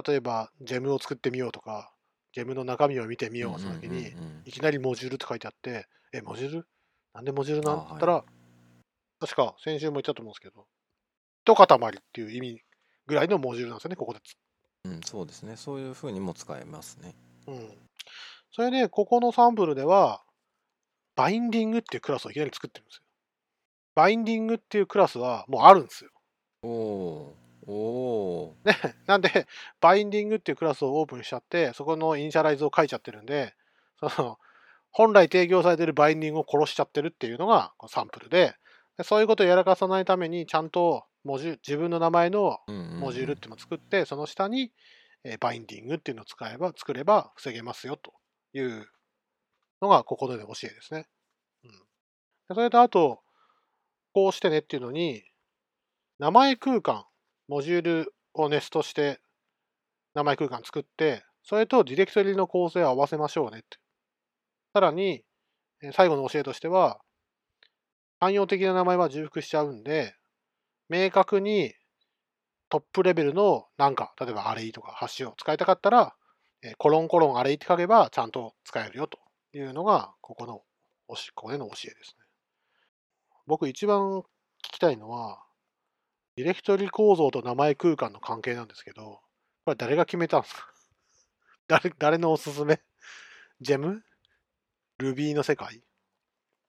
[0.07, 1.93] 例えば、ジェムを作ってみようとか、
[2.33, 4.13] ジェムの中身を見てみようその時に、
[4.45, 6.67] いきなりモジュールって書いてあって、え、モジュール？
[7.13, 7.87] なんでモジュールなん？
[7.89, 8.23] だったら、
[9.19, 10.65] 確か先週も言ったと思うんですけど、
[11.45, 12.61] 一塊っていう意味
[13.07, 14.19] ぐらいのモジュールなんですよね、ここで。
[14.85, 17.13] うん、そうですねそういうふうにも使えますね
[17.47, 17.77] うん。
[18.51, 20.23] それで、ここのサンプルでは、
[21.15, 23.01] バインディングっていうクラスをいきなり作ってるんですよ。
[23.95, 26.11] バインディングっていうクラスはもうあるんですよ。
[26.63, 28.73] おおーおね、
[29.05, 29.47] なんで、
[29.79, 33.53] バインディングっていうクラスをオープンしちゃって、そこのイニシャライズを書いちゃってるんで、
[33.99, 34.39] その、
[34.91, 38.55] 本来提供されてるバインディングを殺しちゃってるっていうのがサンプルで、
[38.97, 44.71] でそういうことをやらかさないために、ちゃんと文字自分の名前のーモジュールっていうのを作って、その下に、
[45.23, 48.13] えーバインディングっていうのを使えば、作れば防げますよと
[48.53, 48.89] いう
[49.81, 51.07] のがここでの教えですね。
[51.63, 51.75] うん、で
[52.55, 53.21] それとあと、
[54.13, 55.23] こうしてねっていうのに、
[56.17, 57.05] 名前空間、
[57.49, 59.19] モジュールをネストして
[60.13, 63.79] 名前空間作って、それとディレクトリの構成を合わせましょうねって。
[64.71, 65.23] さらに、
[65.93, 66.99] 最後の教えとしては、
[68.19, 70.13] 汎用的な名前は重複しちゃうんで、
[70.89, 71.73] 明確に
[72.69, 76.13] トップレベルのなんか、例えばアレイとかハッシュを使いたかったら、
[76.77, 79.17] コロンコロンアレイって書けばちゃんと使えるよと
[79.53, 80.61] いうのが、ここの、
[81.07, 82.25] ここでの教えですね。
[83.47, 84.19] 僕一番
[84.63, 85.41] 聞きたいのは、
[86.39, 89.19] ディレクトリ構造と名前空間の関係なんですけど、
[89.65, 90.71] これ誰が決めたんですか？
[91.67, 92.81] 誰、誰のおすすめ？
[93.59, 94.01] ジェム
[95.01, 95.83] ?Ruby の世界？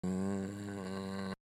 [0.04, 1.34] うーん。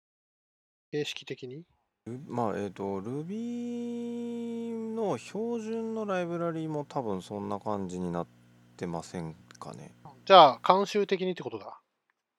[0.92, 1.66] 形式的に？
[2.08, 8.28] ルまあえっ、と Ruby の標準のライブラリも多分そんな感じになっ
[8.76, 9.94] てませんかね。
[10.26, 11.80] じゃあ、慣習的にってことだ。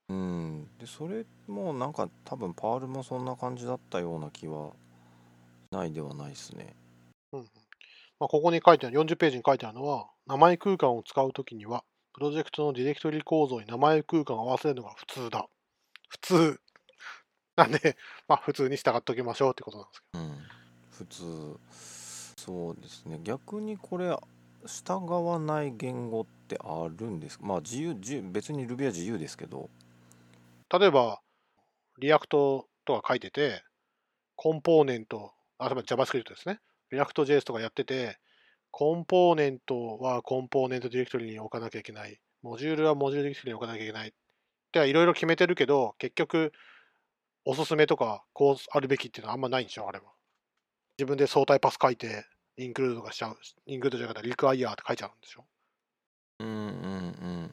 [0.09, 0.69] うん。
[0.79, 4.73] でそれもなんか多分パールもそんな感じだったような気は
[5.77, 6.75] ないではないですね。
[7.33, 7.47] うんうん。
[8.19, 15.47] まあ、ここに書いてある、40ページに書いてあるのは、名前空間を使うときには、プロジェクトのディレクトリ構造に名前空間を合わせるのが普通だ。
[16.09, 16.61] 普通。
[17.57, 17.97] なんで、
[18.29, 20.39] まあ、普通に従っておきましょうってことなんですけうん。
[20.91, 22.43] 普通。
[22.45, 23.21] そうですね。
[23.23, 24.17] 逆にこれ
[24.67, 27.47] 従わない言語ってあるんですか？
[27.47, 29.69] まあ自由自由別に Ruby は自由ですけど
[30.71, 30.79] ど。
[30.79, 31.21] 例えば、
[31.99, 33.63] React とか書いてて、
[34.37, 36.61] コンポーネント、あ、例えば JavaScript ですね。
[36.91, 38.19] React JS とかやってて、
[38.71, 42.21] コンポーネントはコンポーネントディレクトリに置かなきゃいけない。
[42.43, 44.09] モジュールはモジュールディレクトリに置かなきゃいけない。
[44.09, 44.13] っ
[44.73, 46.53] ていろいろ決めてるけど、結局、
[47.45, 50.05] おすすめとか、こうあるべきっていうのはあんまないんでしょ、あれは。
[50.99, 52.27] 自分で相対パス書いて、
[52.57, 53.39] インクルードとかしちゃう。
[53.67, 55.47] インクルードじゃなくて、リクワイヤーって書いちゃうんでしょ。
[56.41, 56.71] うんうんうん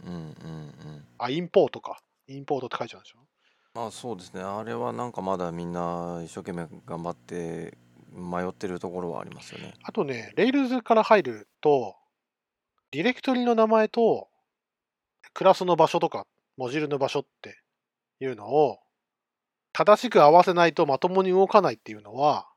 [0.04, 2.02] うんうんうんあ、インポートか。
[2.28, 3.20] インポートって書いちゃうんでしょ。
[3.74, 7.76] まあそうですねあれはなんかまだみんな一生懸命頑張って
[8.14, 11.96] 迷ってるところはありますよねあとね、Rails から入ると、
[12.92, 14.30] ディレクトリの名前と、
[15.34, 16.26] クラスの場所とか、
[16.58, 17.60] モジュールの場所って
[18.20, 18.80] いうのを、
[19.72, 22.48] 正しく合わせないとまともに動かないっていうのは、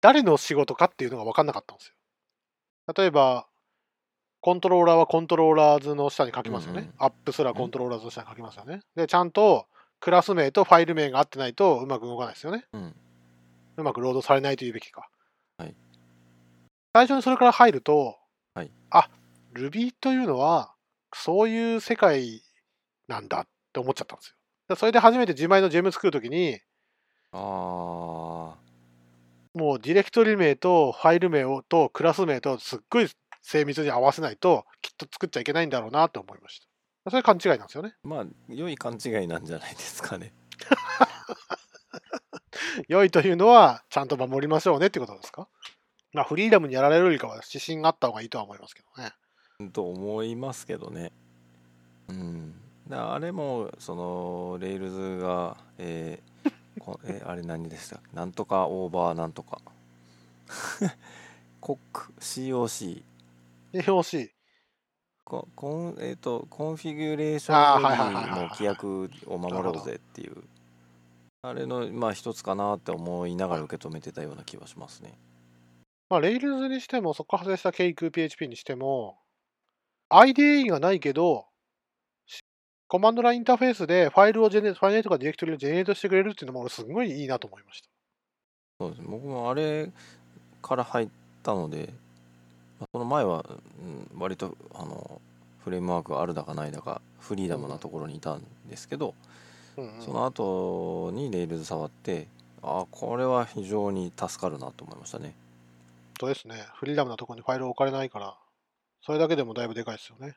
[0.00, 1.94] 誰の仕事かっていうのが分かんなかったんですよ。
[2.96, 3.46] 例えば、
[4.40, 6.80] コントローラーはコントローラーズの下に書きますよね。
[6.80, 8.80] うんうんアップすらコントローラーズの下に書きますよね。
[8.96, 9.66] で、ちゃんと
[10.00, 12.64] クラス名とファイル名が合ってないとうまく動かないですよね。
[12.72, 12.96] うん
[13.76, 15.08] うまくロードされないというべきか。
[15.58, 15.74] はい
[16.94, 18.18] 最初にそれから入ると、
[18.54, 19.08] はいあ
[19.54, 20.74] Ruby というのは
[21.14, 22.42] そういう世界
[23.08, 24.34] なんだって思っちゃったんですよ。
[24.68, 26.60] だそれで初めて自前のジェム作るときに、
[27.32, 28.56] あ
[29.54, 33.08] もうディレクトリ名とファイル名をとクラス名とすっごい
[33.42, 36.60] 精密に合わせないときっと作っちゃいけないんだろうなと思いまし
[37.04, 37.10] た。
[37.10, 37.94] それ勘違いなんですよね。
[38.04, 40.32] あまあ良い勘違いなんじゃないですかね
[42.88, 45.48] 良いというのはちゃんと守りましょうねってことですか？
[46.12, 49.12] まあ、フリーダムにやられるよりかは指針があった方がいいとは思いますけどね。
[49.72, 51.12] と思いますけどね。
[52.08, 52.54] うん。
[52.88, 59.58] だあれもそのレールズがえーこえあれ何でしたなんとかオーバーなんとか。
[61.60, 63.02] コック COC
[63.72, 64.30] で、表紙。
[65.24, 70.42] ココンえー、とコンフィギュレーションはいはいはいはいよりも規約を守ろうぜっていう
[71.42, 75.12] あれのまあ一つかなって思いながら受け止めてたような気はしますね
[76.12, 79.16] まあ、レイルズにしても、そこから派生した k 空 PHP にしても、
[80.10, 81.46] IDE がないけど、
[82.26, 82.42] し
[82.86, 87.88] コマンドラインインターフェースでファイルをジェネ、ファイルとかディレクトリを generate してくれるっていうのも、俺すごいいいなと思いました。
[88.78, 89.90] そうです僕もあれ
[90.60, 91.08] から入っ
[91.42, 91.88] たので、
[92.78, 93.46] まあその前は、
[94.12, 95.18] うん、割とあの
[95.64, 99.14] フレームワークがあるだかないだかフリーダムなところにいたんですけど、うん
[99.76, 102.28] うんその後に Rails 触って
[102.62, 105.34] あこれは非常に助かるなと思いましたね
[106.22, 106.64] そうですね。
[106.76, 108.38] フリーダムなところにファイルを置かれないから、
[109.00, 110.36] それだけでもだいぶでかいですよね。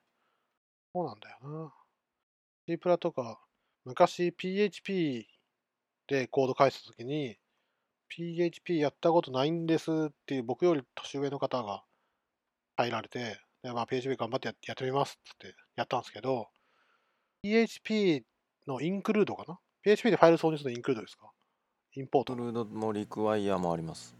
[0.95, 1.73] そうなんだよな。
[2.67, 3.39] C プラとか、
[3.83, 5.27] 昔 PHP
[6.07, 7.37] でコード返すときに、
[8.07, 11.83] PHP やったことないんですっていう僕より年上の方が
[12.77, 16.47] 入られて、でまあ、PHP 頑張ってややってみますってやったんですけど、
[17.43, 18.23] PHP
[18.67, 21.29] のインクルードかな ?PHP でファイル挿入するのインクルードですか？
[21.95, 24.15] インポートトルードもリクワイヤーもあります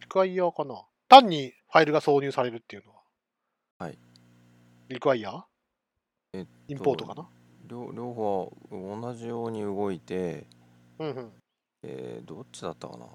[0.00, 0.82] リクワイヤーかな？
[1.08, 2.98] 単にファイルが挿入されるっていうのは？
[3.78, 3.98] はい。
[4.88, 5.42] リクワイヤー？
[6.34, 7.26] えっとインポートかな？
[7.66, 10.44] 両両方同じように動いて、
[10.98, 11.32] うんうん。
[11.82, 13.06] えーどっちだったかな？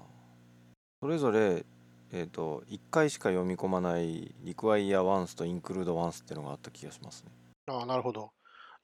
[1.02, 1.64] それぞれ、
[2.12, 7.30] えー、と1回しか読み込まないリクワイヤーワンスとインクルードワンスっていうのがあった気がしますね
[7.68, 8.32] ああ、なるほど。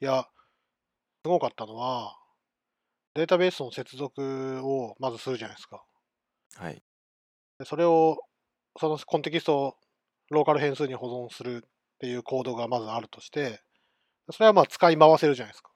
[0.01, 0.27] いや、
[1.27, 2.17] すごかったのは、
[3.15, 5.83] データベースの接続をまずするじゃないですか。
[6.55, 6.81] はい
[7.59, 8.19] でそれを、
[8.79, 9.75] そのコンテキストを
[10.31, 11.69] ローカル変数に保存するっ
[11.99, 13.61] ていうコードがまずあるとして、
[14.31, 15.73] それはまあ使い回せるじゃないですか。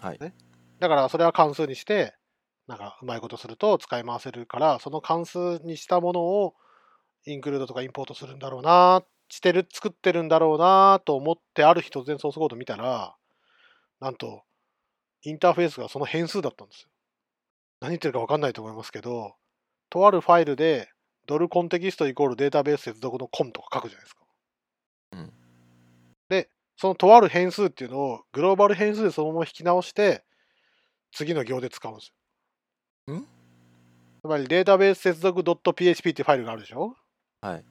[0.00, 0.34] はいね
[0.80, 2.16] だからそれは関数にして、
[2.66, 6.54] なんかうまいことすると使い回せるから、その関数にしたものを
[7.26, 13.14] インクルードとかインポートするんだろうな、してる、作ってるんだろうなと思って、ある日突然ソースコード見たら、
[14.00, 14.42] なんと、
[15.24, 16.88] インターフェースがその変数だったんですよ。
[17.80, 19.34] 何言ってるか分かんないと思いますけど、
[19.90, 20.90] とあるファイルで、
[21.26, 24.20] ドルコンテキストイコールデータベース接続のコンとか書くじゃないですか。
[25.12, 25.32] うん
[26.28, 30.24] で、そのとある変数っていうのをグローバル変数でそのまま引き直して、
[31.12, 32.12] 次の行で使うんです
[33.08, 33.14] よ。
[33.14, 33.26] ん？
[34.22, 36.96] つまりデータベース接続 .php ってファイルがあるでしょ？
[37.40, 37.64] はい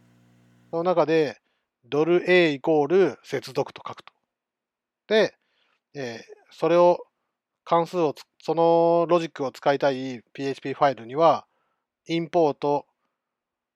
[0.71, 1.39] その中で、
[1.85, 4.13] ドル A イコール接続と書くと。
[5.07, 5.35] で、
[5.93, 6.99] えーそれを、
[7.65, 11.45] 関数をつ、そのロジックを使いたい PHP ファイルには、
[12.07, 12.85] インポート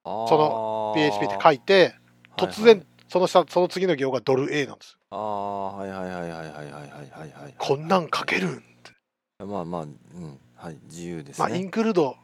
[0.08, 1.96] そその PHP って書いて、
[2.38, 5.00] 突然、その下、その次の行がドル A なんですよ。
[5.10, 8.66] ああはいはいはいはいはいはいはいはいはいこんなん書けるんって。
[9.44, 12.18] まあまあうんはい自由ですまあ、イねンクルード、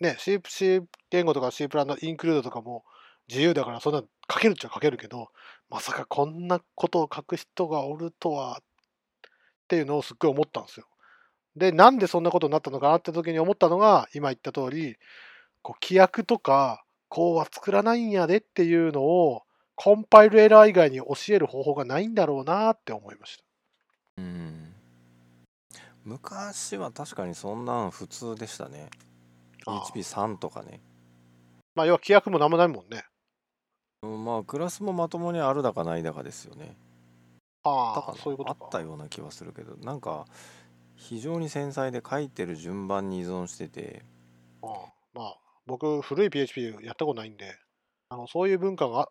[0.00, 2.84] ね、C, C 言語とか C プランのインクルードとかも
[3.28, 4.02] 自由だから、そんな
[4.32, 5.28] 書けるっちゃ書けるけど、
[5.68, 8.62] まさかこんなことを書く人がおるとは、っ
[9.68, 10.86] ていうのをすっごい思ったんですよ。
[11.56, 14.96] で、なんでそんなことになったのかなって時に思ったのが、今言った通り、
[15.62, 19.42] こう規約とか、こうは作らないんやでっていうのを、
[19.74, 23.44] コンパイルエラー以外に教える方法がないんだろうなって思いました。
[24.18, 24.74] うん
[26.04, 28.88] 昔は確かにそんなん普通でしたね
[29.66, 30.80] ああ HP3 とかね
[31.74, 33.04] まあ、要は規約もなんもないもんね。
[34.02, 36.74] うんまあクラスもまともにあるだかないだかですよね
[37.62, 38.66] ああそういうことか。
[38.66, 40.26] ったような気はするけどなんか
[41.00, 44.02] 非常に繊細で書いてる順番に依存してて。
[44.62, 45.36] ああまあ、
[45.66, 47.56] 僕、古い PHP やったことないんで、
[48.10, 49.08] あのそういう文化が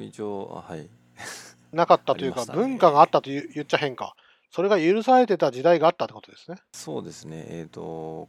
[0.00, 0.88] 一応あはい。
[1.72, 2.54] なかったというか、ね。
[2.54, 4.14] 文化があったと言っちゃ変か。
[4.50, 6.58] それが許されてた時代があったってことですね。
[6.72, 7.44] そうですね。
[7.48, 8.28] えっ、と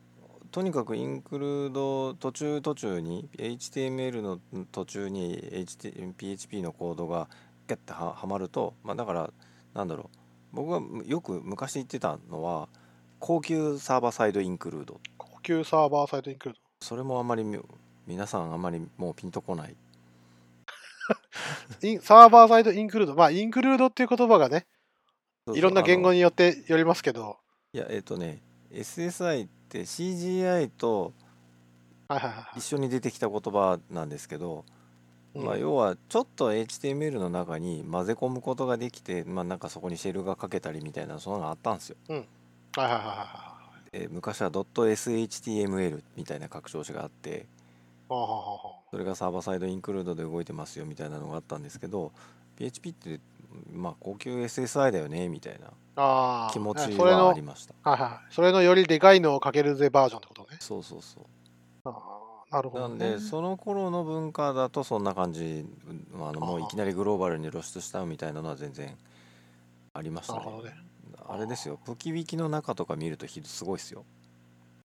[0.51, 4.39] とにかくインクルード途中途中に HTML の
[4.71, 7.29] 途中に HT PHP のコードが
[7.67, 9.29] ギャッてははまるとまあだから
[9.73, 12.67] なんだろう僕がよく昔言ってたのは
[13.19, 14.99] 高級サーバーサイドインクルード。
[15.17, 17.59] 高級サーバーサイトインクルーそれもあんまりみ
[18.05, 19.75] 皆さんあんまりもうピンとこない。
[22.01, 23.15] サーバーサイトインクルード。
[23.15, 24.65] まあ、インクルードっていう言葉がね、
[25.53, 27.37] いろんな言語にによってよりますけど、
[27.73, 28.41] いやえっ、とね
[28.71, 31.13] SSI って CGI と
[32.09, 34.76] はいはいはい一緒に出てきた言葉なんですけど、うん
[35.36, 41.97] まあ、要はちょっと HTML の中に混ぜ込むことができて、まあ、なんかそこにシェルがかけたりみたいなそんなのがあったんですよ。
[42.07, 42.19] はい。
[42.19, 47.45] はいはいはい昔は .shtml みたいな拡張子があって
[48.09, 52.11] それがサーバーサイドインクルードで動いてますよみたいなのがあったんですけど
[52.57, 53.19] PHP って
[53.73, 57.73] まあ高級 SSI だよねみたいな気持ちそれのはありました。
[57.89, 58.34] はいはい。
[58.34, 60.57] それのよりでかいのをかけるぜバージョンってことね。
[60.59, 61.25] そうそうそう
[62.51, 65.65] なるほど、なんね、でその頃の文化だとそんな感じ
[66.13, 68.97] あのもういきなりグローバルに露出したみたいなのは全然
[69.93, 70.39] ありましたね。
[70.63, 70.73] ね。
[71.27, 71.77] あれですよ。
[71.85, 74.05] プキウィキの中とか見るとすごいですよ。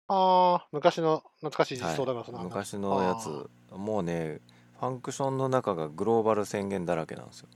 [0.08, 3.48] ああ昔の懐かしい実装だからその、昔のやつ。
[3.74, 4.40] もうね
[4.78, 7.48] ファンクションの中がグローバル宣言だらけなんですよ。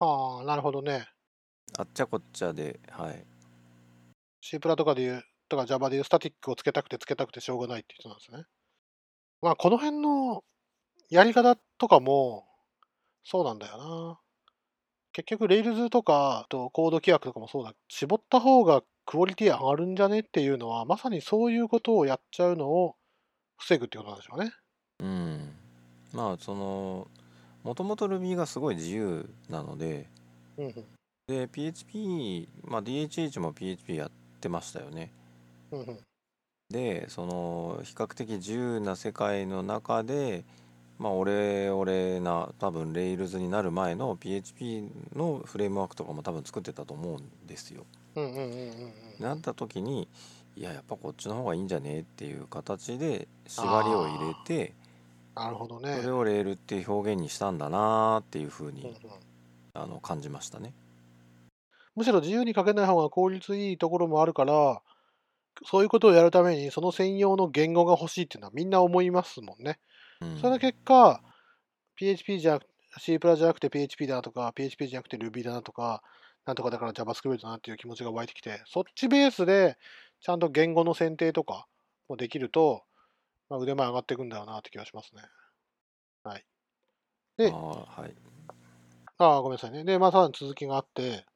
[0.00, 1.06] ああなるほどね。
[1.78, 3.24] あっちゃこっちゃではい。
[4.40, 8.44] C プラとかでいうとか Java でいうスタティックをつけたくてつけたくてしょうがないって人なんですね
[9.40, 10.42] まあこの辺の
[11.10, 12.44] やり方とかも
[13.24, 14.18] そうなんだよな。
[15.12, 17.74] 結局 Rails とかとコード規約とかもそうだ。
[17.88, 22.96] 絞った方がクオリティ上がるんじゃねっていうのはまさにそういうことをやっちゃうのを
[23.58, 24.52] 防ぐってことなんでしょうね。
[25.00, 25.52] うん。
[26.12, 27.08] まあその
[27.64, 30.06] もともと Ruby がすごい自由なので
[30.56, 30.84] うんうん。
[31.26, 34.10] で PHP、まあ、DHH も PHP やっ
[34.40, 35.12] てましたよね。
[35.70, 35.98] うんうん
[36.70, 40.44] でその比較的自由な世界の中で
[40.98, 47.86] まあ俺俺な多分 Rails になる前の PHP のフレームワークとかも多分作ってたと思うんですよ。
[49.18, 50.08] なった時に
[50.56, 54.74] いややっぱこっちの方がいいんじゃねっていう形で縛りを入れて
[55.34, 58.96] なるほどねそれをレールっていう表現にしたんだなっていうふううんうんに
[59.72, 60.74] あの感じましたね。
[61.94, 64.82] むしろ自由に書けない方が効率いいところもあるから
[65.64, 69.78] そういうことをやるためにその専用の言語が欲しいっていうのはみんな思いますもんね。
[70.20, 71.20] うんその結果
[71.96, 72.66] PHP じゃなく
[72.98, 76.02] C プラじゃなくて PHP だなとか PHP じゃなくて Ruby だなとか
[76.46, 79.76] なんとかだから JavaScript だなっていう気持ちが湧いてきてそっちベースで
[80.20, 81.66] ちゃんと言語の選定とか
[82.08, 82.82] もできると、
[83.48, 85.22] まあ、腕前上がっていくんだよなって気がしますね。
[86.24, 86.44] はい。
[87.36, 88.14] であーはい
[89.20, 89.84] ああ、ごめんなさいね。
[89.84, 91.26] で、まあ、さらに続きがあって、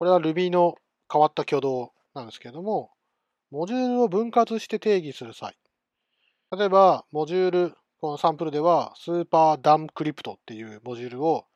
[0.00, 0.74] これは Ruby の
[1.10, 2.90] 変わった挙動なんですけれども、
[3.50, 5.56] モジュールを分割して定義する際。
[6.56, 11.46] 例えば、モジュール、このサンプルでは、スーパーダンクリプトっていうモジュールを、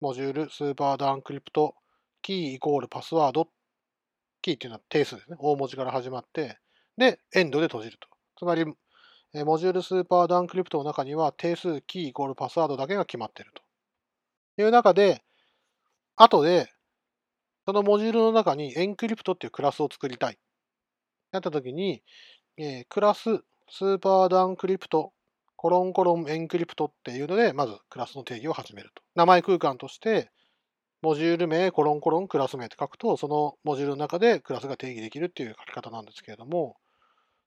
[0.00, 5.36] module、SuperDumbCrypto、KEY イコール password、KEY っていうのは定数ですね。
[5.38, 6.58] 大文字から始まって、
[6.96, 8.08] で、 end で閉じると。
[8.38, 8.64] つまり、
[9.44, 13.62] module SuperDumbCrypto の中には定数、キーイコールパスワードだけが決まっていると。
[14.62, 15.22] いう中で、
[16.16, 16.70] 後で、
[17.66, 20.38] そのモジュールの中に Encrypt っていうクラスを作りたい。
[21.32, 22.02] なったときに、
[22.56, 25.12] えー class SuperDumbCrypto
[25.56, 29.02] コロンコロンエンクリプトっていうので、まずクラスの定義を始めると。
[29.14, 30.30] 名前空間として、
[31.02, 36.76] モジュール名、コロンコロンクラス名って書くと、そのモジュールの中でクラスが定義できるっていう書き方なんですけれども、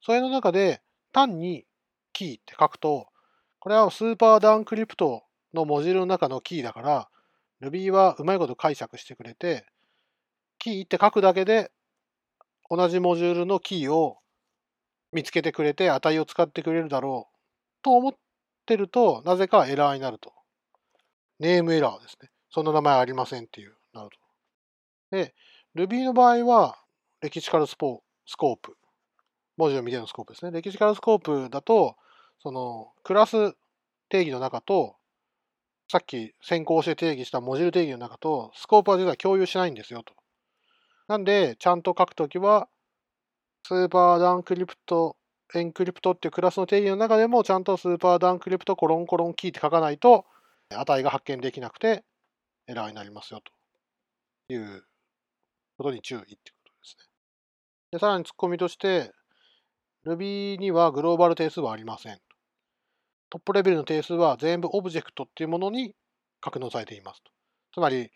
[0.02, 1.66] それの中で単に
[2.14, 3.08] キーって書くと、
[3.60, 5.24] これはスーパーダンクリプト
[5.54, 7.10] のモジュールの中のキーだから、
[7.62, 9.66] Ruby はうまいこと解釈してくれて、
[10.58, 11.72] キーって書くだけで、
[12.70, 14.18] 同じモジュールのキーを
[15.12, 17.38] 見つけてくれて、値を使ってくれるだろう
[17.84, 18.14] と思っ
[18.66, 20.34] てると、なぜかエラーになると。
[21.40, 22.30] ネームエラーですね。
[22.52, 25.16] その名前ありませんっていう、なると。
[25.16, 25.34] で、
[25.76, 26.78] Ruby の場合は、
[27.22, 28.78] レキシカルスポスコープ。
[29.58, 30.52] 文字を見てのスコープですね。
[30.52, 31.96] レキシカルスコープだと、
[32.42, 33.54] その、クラス
[34.10, 34.96] 定義の中と、
[35.92, 40.14] さっき先行して定義したモジュール定義の中と、スコープは実は共有しないんですよと。
[41.10, 42.70] なんで、ちゃんと書くときは、
[43.64, 50.28] SuperDumbCrypto、Encrypt っていうクラスの定義の中でも、ちゃんと SuperDumbCrypto コロンコロンキーって書かないと、
[50.70, 52.06] 値が発見できなくて、
[52.68, 54.86] エラーになりますよという
[55.80, 57.06] ことに注意ってことですね。
[57.94, 59.12] で、さらにツッコミとして、
[60.06, 62.20] Ruby にはグローバル定数はありません。
[63.32, 65.96] トップレベルの定数は全部 Object っていうものに
[66.40, 67.32] 格納されていますと。
[67.74, 68.12] つまり、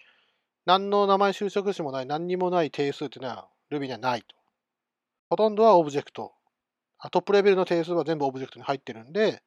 [0.65, 4.35] 何の名前就職詞もない、何にもない定数っていうのは Ruby にはないと。
[5.29, 6.33] ほとんどはオブジェクト。
[7.11, 9.43] トップレベルの定数は全部オブジェクトに入ってるんで、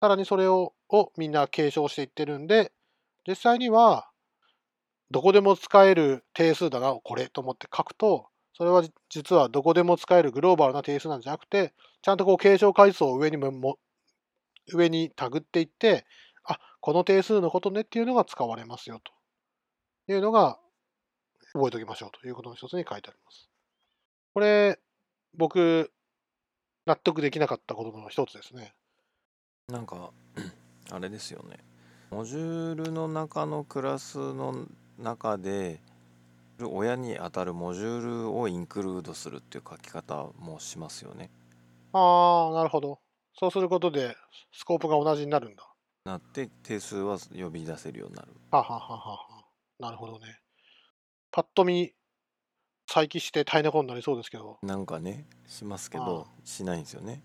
[0.00, 2.72] さらにそれををみんな継承していってるんで、
[3.26, 4.08] 実際には
[5.10, 11.72] どこでも使える定数だな、これと思って書くと、それは実はどこでも使えるグローバルな定数なんじゃなくて、
[12.02, 13.78] ちゃんとこう継承階数を上にも
[14.72, 16.04] 上にタグっていって、
[16.44, 19.15] あ、この定数のことねっていうのが使われますよと
[20.08, 20.58] いうのが
[21.52, 23.48] 覚えておきましょうということの一つに書いてあります。
[24.34, 24.78] これ、
[25.36, 25.90] 僕、
[26.86, 28.74] 納得できなかったことの一つですね。
[29.68, 30.10] なんか
[30.92, 31.58] あれですよね
[32.12, 35.80] モジュールの中のクラスの中で
[36.62, 41.30] 親に当たるモジュールをインクルードするっていう書き方もしますよね
[41.92, 43.00] ああ、なるほど。
[43.34, 44.16] そうすることで、
[44.52, 45.64] スコープが同じになるんだ。
[46.04, 49.35] なって定数は呼び出せるようになるはあはあはあはあ
[49.78, 50.40] なるほどね。
[51.30, 51.92] パッと見、
[52.88, 57.24] 再起して大変なことになりそうですけど、なんかねしますけどしないんですよね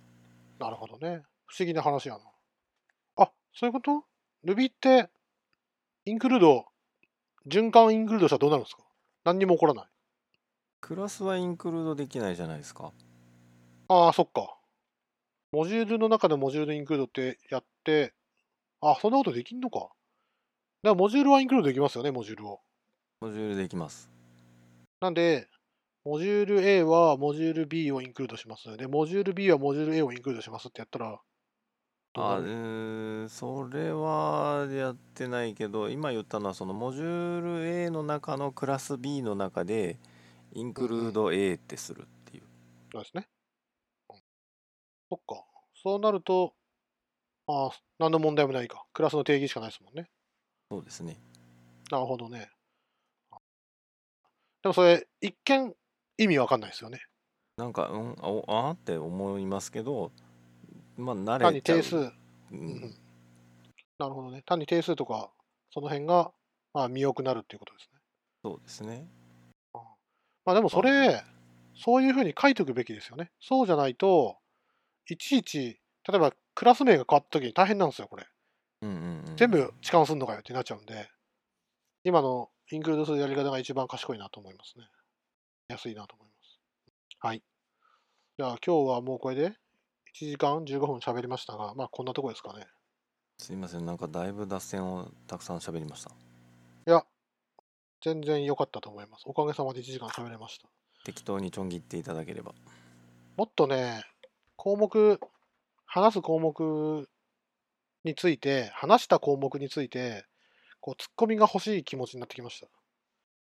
[0.59, 1.21] なるほどね。
[1.45, 2.21] 不思議な話やな。
[3.17, 4.03] あ、そういうこと
[4.45, 5.09] ?Ruby って、
[6.05, 6.65] インクルード、
[7.47, 8.83] 循環インクルードしたらどうなるんですか？
[9.23, 9.85] 何にも起こらない。
[10.81, 12.91] クラスはインクルードできないじゃないですか
[13.87, 14.57] ああ、そっか。
[15.51, 18.13] モジュールの中でモジュールインクルードってやって、
[18.81, 19.89] あ、そんなことできんのか。
[20.83, 22.61] だからモジュールはインクルードできますよね、モジュールを。
[23.21, 24.09] モジュールできます
[25.01, 25.47] なんで、
[26.05, 28.77] モジュール A はモジュール B をインクルードします。
[28.77, 31.21] で、モジュール B はモジュール A をインクルードしますってやったら、
[32.15, 32.47] あうる？
[32.47, 39.97] ーんそれはやってないけど今言ったのはそのモジュール A の中のクラス B の中で
[40.53, 42.43] インクルード A ってするっていう
[42.91, 43.27] そうですね。
[44.09, 44.21] うん
[45.09, 45.45] そっか。
[45.75, 46.55] そうなると、
[47.47, 48.85] ああ、何の問題もないか。
[48.93, 50.11] クラスの定義しかないですもんね。
[50.71, 51.17] そうですね
[51.91, 52.49] なるほどね。
[54.63, 55.75] でもそれ、一見
[56.17, 57.01] 意味わかんないですよね。
[57.57, 60.11] なんかうんあおあーって思いますけど
[60.95, 62.11] まあ慣単にれちゃう定数、う
[62.53, 62.95] うんん、
[63.99, 64.43] なるほどね。
[64.45, 65.29] 単に定数とか、
[65.71, 66.31] その辺が、
[66.73, 67.99] まあ、見よくなるっていうことですね。
[68.41, 69.07] そうですね
[70.45, 71.21] まあでもそれ、
[71.75, 73.29] そういうふうに書いておくべきですよね。
[73.41, 74.37] そうじゃないと、
[75.09, 78.25] いちいち、例えばクラス名が変わった時に大変なんですよ、これ。
[78.81, 78.95] うんうん
[79.29, 81.09] うん全部痴漢すんのかよってなっちゃうんで、
[82.03, 84.85] 今のインクルードするやり方が一番賢いなと思いますね。
[85.67, 86.59] 安いなと思います。
[87.19, 87.43] はい。
[88.37, 89.49] じゃあ今日はもうこれで
[90.19, 92.65] 1時間15分喋りましたが、まあこんなとこですかね。
[93.37, 96.13] すいませんなんかだいぶ脱線をたくさん喋りましたい
[96.85, 97.03] や、
[98.03, 99.23] 全然良かったと思います。
[99.25, 100.67] おかげさまで1時間喋れました。
[101.03, 102.53] 適当にちょん切っていただければ
[103.37, 104.03] もっとね、
[104.55, 105.19] 項目、
[105.85, 107.09] 話す項目
[108.03, 110.25] について、話した項目について、
[110.79, 112.67] こう、ツッコミが欲しい気持ちになってきました。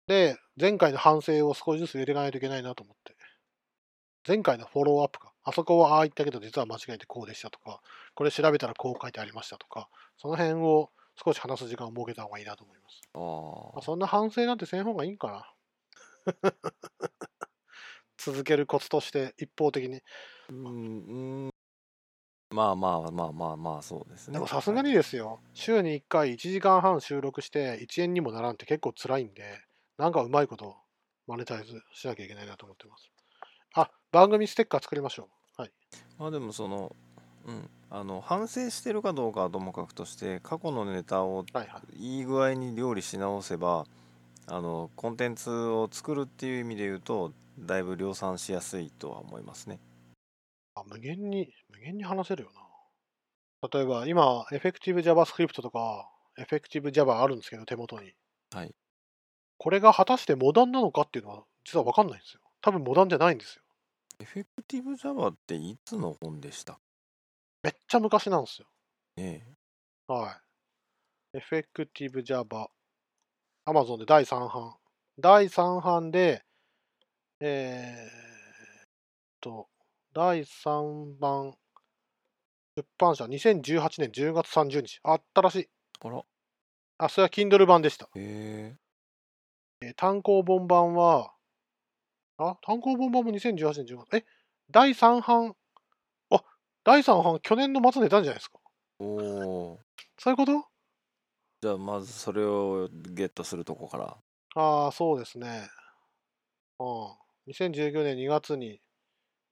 [0.08, 3.16] で、前回の反省を少しずつ入れていかないといけないなと思って。
[4.28, 5.34] 前回のフォローアップか。
[5.44, 7.82] あそこはああ言ったけど、実は間違えてこうでしたとか、
[8.16, 10.90] これ調べたらこう書いてありましたとか、その辺を
[11.24, 13.02] 少し話す時間を設けた方がいいなと思います。
[13.14, 15.54] あまあ、あそんな反省なんてせん方がいいんかな。
[18.18, 20.02] 続けるコツとして一方的に。
[20.50, 21.55] うんうん
[22.52, 29.60] まあまあまあまあまあそうですねでもさすがにですよ、週に1回1時間半収録して1円にもならんって結構辛いんで、
[29.98, 30.76] なんかうまいこと
[31.28, 33.10] マネタイズしなきゃいけないなと思ってます。
[33.74, 35.62] あ、番組ステッカー作りましょう。
[35.62, 35.72] はい。
[36.18, 36.96] まあでもその
[37.46, 41.46] うんあの反省してるかどうかはともかくとして過去のネタを。
[41.98, 43.86] いい具合に料理し直せば
[44.48, 49.80] あのコンテンツを作るっていう意味で言うとだいぶ量産しやすいとは思いますね
[50.76, 53.70] あ無限に、無限に話せるよな。
[53.72, 58.14] 例えば今、エフェクティブ JavaScript とか、エフェクティブ Java あるんですけど、手元に。
[58.54, 58.76] はい。
[59.58, 62.42] これが果たしてモダンなのかっていうのは実は分かんないんですよ。
[62.62, 63.62] 多分モダンじゃないんですよ。
[64.20, 66.78] エフェクティブ Java っていつの本でした？
[67.64, 68.68] めっちゃ昔なんですよ。
[69.16, 69.48] ね
[70.08, 70.38] は
[71.34, 71.38] い。
[71.38, 72.68] エフェクティブ Java。
[73.66, 74.76] Amazon で第3版。
[75.18, 76.44] 第3版で、
[77.40, 78.88] えーっ
[79.42, 79.68] と、
[80.16, 81.54] 第3版、
[82.78, 85.02] 出版社2018年10月30日。
[85.04, 85.70] あ新しい。
[86.00, 86.24] あらへ
[87.00, 88.10] あ、それは Kindle 版でした。
[88.16, 88.76] え
[89.82, 91.34] えー単行本版は、
[92.38, 94.16] あ、単行本版も2018年10月。
[94.16, 94.26] え、
[94.72, 95.54] 第3版、
[96.32, 96.44] あ、
[96.86, 98.58] 第3版去年の末出たんじゃないですか。
[99.00, 99.06] お
[99.74, 99.80] お
[100.18, 100.64] そういうこと？
[101.62, 104.18] じゃあまずそれをゲットするとこから
[104.56, 105.68] ああ、そうですね。
[106.80, 107.18] うん。
[107.48, 108.80] 2019年2月に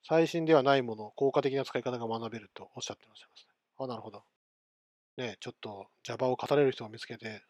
[0.08, 3.54] 最新ではないもの、効果的な使い方が学べるとおっしゃってらっしゃいますね。
[3.80, 4.24] あなるほど。
[5.18, 7.44] ねちょっと Java を語れる人を見つけて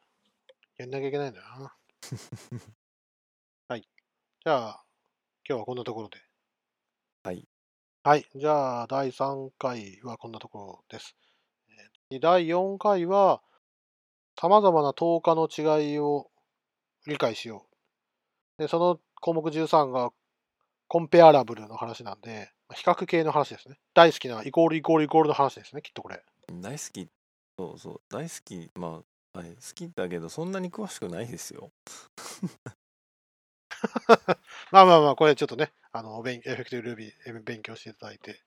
[0.78, 1.76] やんなきゃいけないんだよな。
[3.70, 3.82] はい。
[3.82, 4.86] じゃあ、
[5.48, 6.20] 今日はこんなところで。
[7.24, 7.48] はい。
[8.04, 8.28] はい。
[8.36, 11.16] じゃあ、第3回はこんなところです。
[12.12, 13.42] えー第4回は、
[14.36, 16.30] 様々な10日の違いを
[17.08, 17.66] 理解しよ
[18.58, 18.62] う。
[18.62, 20.12] で、その項目13が
[20.94, 23.80] コンペアラブルの話なんで、比較系の話ですね。
[23.96, 26.24] 大好きなイコールイコールイコールの話ですね、きっとこれ。
[26.52, 27.10] 大好き
[27.58, 29.02] そうそう大好きま
[29.34, 31.72] あ、はい、好きだけどそんなに詳しくないですよ
[34.72, 38.44] まあまあまあ、これちょっとね、あの、勉エフェクティブルービー勉強していただいて、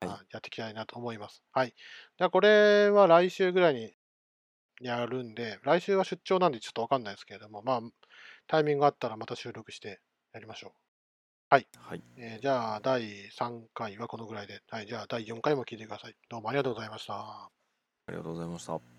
[0.00, 1.44] はいあやっていきたいなと思います。
[1.52, 1.68] はい。
[2.18, 3.94] じゃあ、これは来週ぐらいに
[4.80, 7.80] やるんで、来週は出張なんでちょっとわかんないですけれども、まあ、
[8.48, 10.00] タイミングがあったらまた収録して
[10.32, 10.93] やりましょう。
[11.54, 11.68] はい。
[11.78, 12.02] はい。
[12.16, 16.16] えーじゃあ、第3回はこのぐらいで、はい、じゃあ、第4回も聞いてください。
[16.28, 17.48] どうもありがとうございました。
[18.06, 18.93] ありがとうございました。